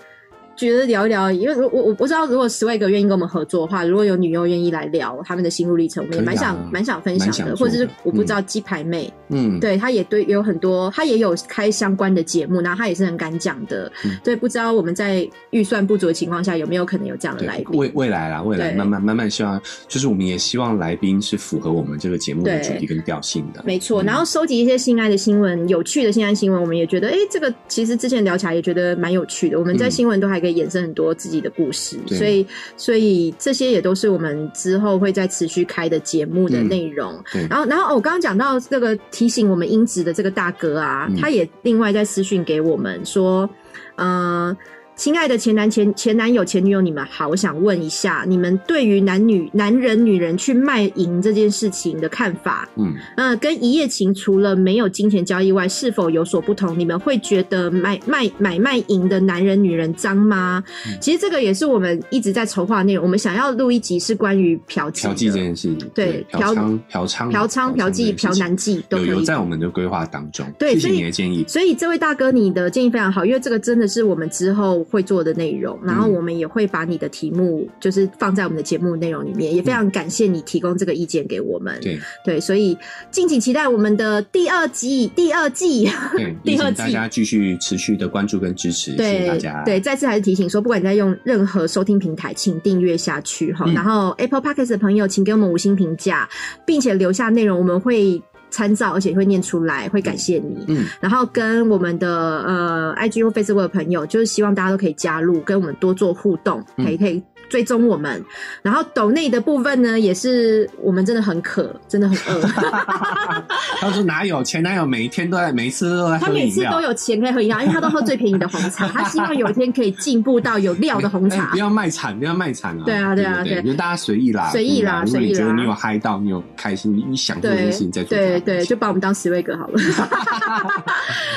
[0.55, 7.55] 觉得聊一聊，因为我我我不知道，如果十位哥愿意跟我们合作的话，如果有女优愿意来聊他们的心路历程，我们也蛮想蛮想分享的。
[7.55, 13.91] 或者是我不知道鸡排妹，嗯，对，她也对有很多，她也有开相关的节目，然后她也是很敢讲的。
[14.23, 17.77] 对，不知道我们在预算不足的情况下，有没有可能有这样的来宾？
[17.77, 23.61] 未未来啦，未来慢慢慢慢希望，就是我们也希望来宾是符合我们这个节目的主题跟调性的。
[23.65, 29.59] 没错，然后收集一些性爱的新闻，有趣的性爱新闻，我们也觉得，哎，这个其实之前聊起来也觉得蛮有趣的。
[29.59, 30.44] 我们在新闻都还。
[30.45, 32.45] 可以衍生很多自己的故事，所以
[32.77, 37.19] 所以这些也都是我们之后会再持续开的节目的内容。
[37.49, 43.49] 然后然后我刚刚讲到这个提醒我们音质的这个大哥啊，他也另外在私讯给我们说，
[43.95, 44.55] 嗯。
[44.95, 52.67] 亲爱的前男前前男友前女友，你们好，我想问一下，你们对于男女男人女人去卖淫这件事情的看法？
[52.77, 56.77] 嗯，呃，跟一夜情除了没有金钱交易外，是否有所不同？
[56.79, 60.63] 你们会觉得卖卖买卖淫的男人女人脏吗？
[61.01, 63.03] 其实这个也是我们一直在筹划内容。
[63.03, 70.45] 我们想要录一集是关于嫖妓嫖妓这件事情，对嫖娼嫖娼嫖娼嫖妓嫖男妓都有在我们的规划当中。
[70.57, 71.43] 对，谢谢你的建议。
[71.49, 74.84] 所以这位大哥，你的建议非常好，因为这个真的是我们之后。
[74.89, 81.79] 会做的内容，然后我们也会把你的题目就是放在我们的节目内容里面，也非常感谢你提供这个意见给我们。
[81.81, 82.77] 对对，所以
[83.11, 85.89] 敬请期待我们的第二季，第二季，
[86.43, 89.63] 第二季，大家继续持续的关注跟支持，谢谢大家。
[89.63, 93.65] 对，再次还是提醒说，不管你在用任何收听平台，请订阅下去哈。
[93.73, 96.29] 然后 Apple Podcast 的朋友，请给我们五星评价，
[96.65, 98.21] 并且留下内容，我们会。
[98.49, 100.65] 参照，而且会念出来，会感谢你。
[100.67, 107.21] 嗯，然后跟我们的呃 IG 或 Facebook 的朋友，就是希望大家都可以加入，跟我们多做互动，可以可以。
[107.49, 108.23] 追踪我们，
[108.61, 112.41] 然后抖内的部分呢，也是我们真的很渴，真的很饿。
[113.79, 118.87] 他说哪有前男友每一天都在，每一次都在他每次都有钱可以喝饮料，因为他都喝最便宜的红茶。
[118.87, 121.45] 他希望有一天可以进步到有料的红茶。
[121.51, 122.83] 不要卖惨，不要卖惨啊！
[122.85, 125.29] 对啊，对啊，对，就大家随意啦，随意啦，随意啦。
[125.29, 128.17] 你觉得你有嗨到，你有开心，你想做这件事情再做。
[128.17, 129.79] 对对，就把我们当十位哥好了。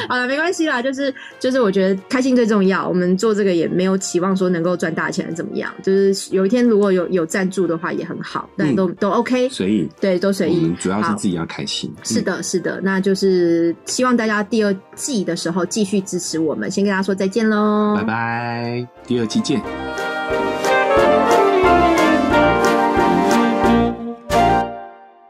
[0.08, 2.86] 好了，没关系啦，就是就是，我觉得开心最重要。
[2.86, 5.97] 我们做这个也没有期望说能够赚大钱怎么样，就是。
[5.98, 10.72] 就是有一天如果有有赞助的话也很好，但都都 OK，随意，对，都随意。
[10.78, 11.92] 主要是自己要开心。
[12.04, 16.70] 是的，是的，那就是希望大家第二季的时候继续支持我们。
[16.70, 19.60] 先跟大家说再见喽，拜拜，第二季见。